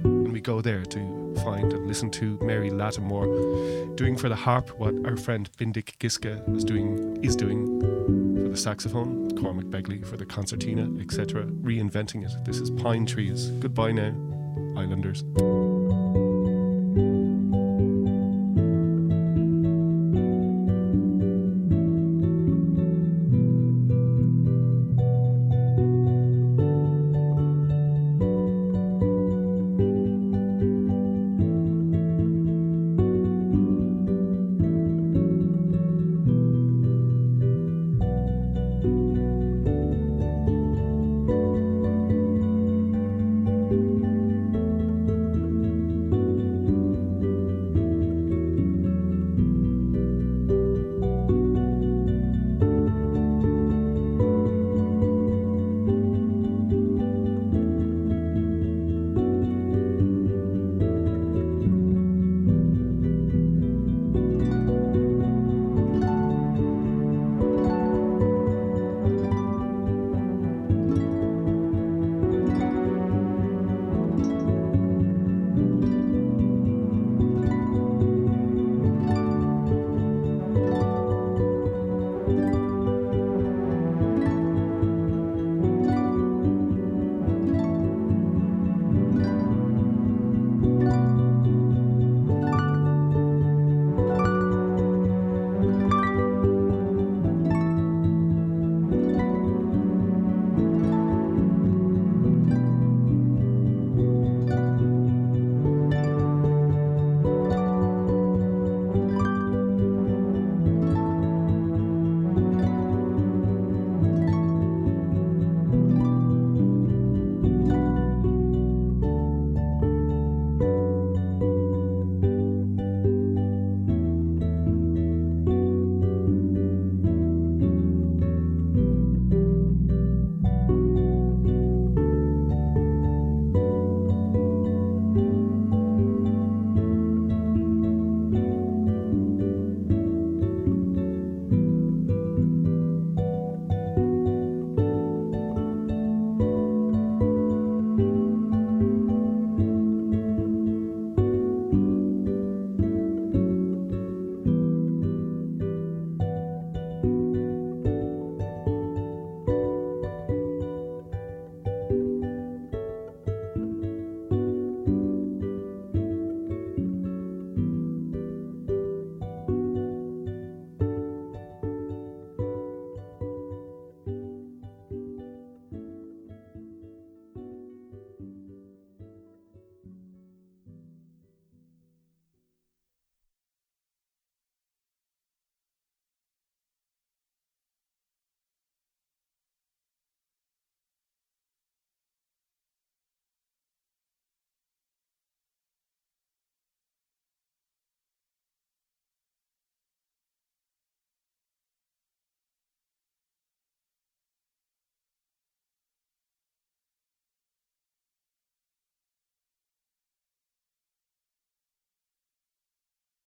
And 0.03 0.31
we 0.31 0.41
go 0.41 0.61
there 0.61 0.83
to 0.83 1.20
find 1.39 1.73
and 1.73 1.87
listen 1.87 2.09
to 2.11 2.37
Mary 2.41 2.69
Lattimore 2.69 3.25
doing 3.95 4.17
for 4.17 4.29
the 4.29 4.35
harp 4.35 4.69
what 4.79 4.93
our 5.05 5.17
friend 5.17 5.49
Bindik 5.57 5.97
Giska 5.99 6.47
was 6.47 6.63
doing 6.63 7.23
is 7.23 7.35
doing 7.35 7.81
for 8.43 8.49
the 8.49 8.57
saxophone, 8.57 9.35
Cormac 9.37 9.65
Begley 9.65 10.05
for 10.05 10.17
the 10.17 10.25
concertina, 10.25 10.89
etc. 11.01 11.43
Reinventing 11.45 12.25
it. 12.25 12.45
This 12.45 12.59
is 12.59 12.69
Pine 12.71 13.05
Trees. 13.05 13.49
Goodbye 13.59 13.91
now, 13.91 14.13
Islanders. 14.77 15.23